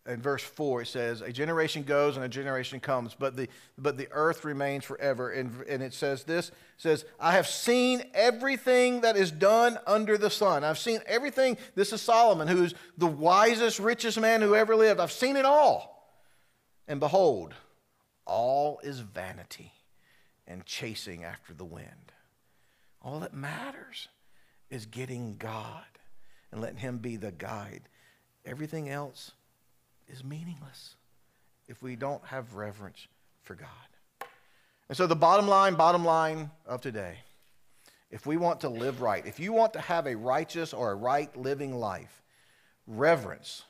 In 0.07 0.23
verse 0.23 0.43
4, 0.43 0.83
it 0.83 0.87
says, 0.87 1.21
A 1.21 1.33
generation 1.33 1.83
goes 1.83 2.17
and 2.17 2.25
a 2.25 2.29
generation 2.29 2.79
comes, 2.79 3.15
but 3.19 3.37
the, 3.37 3.49
but 3.77 3.97
the 3.97 4.09
earth 4.13 4.45
remains 4.45 4.85
forever. 4.85 5.31
And, 5.31 5.63
and 5.69 5.83
it 5.83 5.93
says 5.93 6.23
this 6.23 6.53
says, 6.77 7.05
I 7.19 7.33
have 7.33 7.47
seen 7.47 8.05
everything 8.15 9.01
that 9.01 9.17
is 9.17 9.31
done 9.31 9.79
under 9.87 10.17
the 10.17 10.31
sun. 10.31 10.63
I've 10.63 10.79
seen 10.79 11.01
everything. 11.07 11.57
This 11.75 11.93
is 11.93 12.03
Solomon, 12.03 12.47
who's 12.47 12.75
the 12.97 13.07
wisest, 13.07 13.81
richest 13.81 14.21
man 14.21 14.43
who 14.43 14.55
ever 14.55 14.77
lived. 14.77 15.01
I've 15.01 15.11
seen 15.11 15.37
it 15.37 15.45
all. 15.45 16.15
And 16.87 17.01
behold, 17.01 17.55
all 18.27 18.79
is 18.85 19.01
vanity 19.01 19.73
and 20.47 20.65
chasing 20.65 21.25
after 21.25 21.53
the 21.53 21.65
wind. 21.65 22.13
All 23.03 23.21
that 23.21 23.35
matters 23.35 24.09
is 24.71 24.87
getting 24.87 25.37
God 25.37 25.85
and 26.53 26.61
letting 26.61 26.79
Him 26.79 26.99
be 26.99 27.17
the 27.17 27.33
guide. 27.33 27.89
Everything 28.45 28.89
else 28.89 29.33
is 30.09 30.25
meaningless 30.25 30.95
if 31.69 31.83
we 31.83 31.97
don't 31.97 32.25
have 32.27 32.55
reverence 32.55 33.07
for 33.43 33.55
God. 33.55 33.69
And 34.89 34.97
so, 34.97 35.07
the 35.07 35.17
bottom 35.17 35.49
line, 35.49 35.75
bottom 35.75 36.05
line 36.05 36.51
of 36.65 36.81
today, 36.81 37.17
if 38.11 38.25
we 38.25 38.37
want 38.37 38.61
to 38.61 38.69
live 38.69 39.03
right, 39.03 39.27
if 39.27 39.41
you 39.41 39.53
want 39.53 39.73
to 39.73 39.81
have 39.81 40.07
a 40.07 40.15
righteous 40.15 40.73
or 40.73 40.93
a 40.93 40.95
right 40.95 41.35
living 41.37 41.75
life, 41.75 42.23
reverence, 42.87 43.65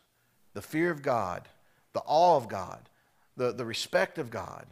the 0.53 0.61
fear 0.61 0.91
of 0.91 1.03
God, 1.03 1.49
the 1.95 2.03
awe 2.05 2.37
of 2.37 2.49
God, 2.49 2.89
the, 3.37 3.53
the 3.53 3.65
respect 3.65 4.19
of 4.19 4.31
God, 4.31 4.67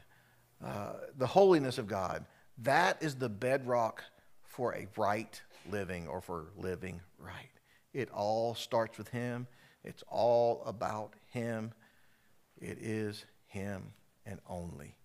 uh, 0.64 0.92
the 1.16 1.26
holiness 1.26 1.78
of 1.78 1.86
God, 1.86 2.24
that 2.58 3.02
is 3.02 3.14
the 3.14 3.28
bedrock 3.28 4.04
for 4.44 4.74
a 4.74 4.86
right 4.96 5.40
living 5.70 6.06
or 6.08 6.20
for 6.20 6.46
living 6.56 7.00
right. 7.18 7.50
It 7.92 8.10
all 8.10 8.54
starts 8.54 8.98
with 8.98 9.08
Him, 9.08 9.46
it's 9.84 10.02
all 10.08 10.62
about 10.66 11.14
Him. 11.30 11.72
It 12.60 12.78
is 12.80 13.24
Him 13.46 13.92
and 14.26 14.40
only 14.48 14.96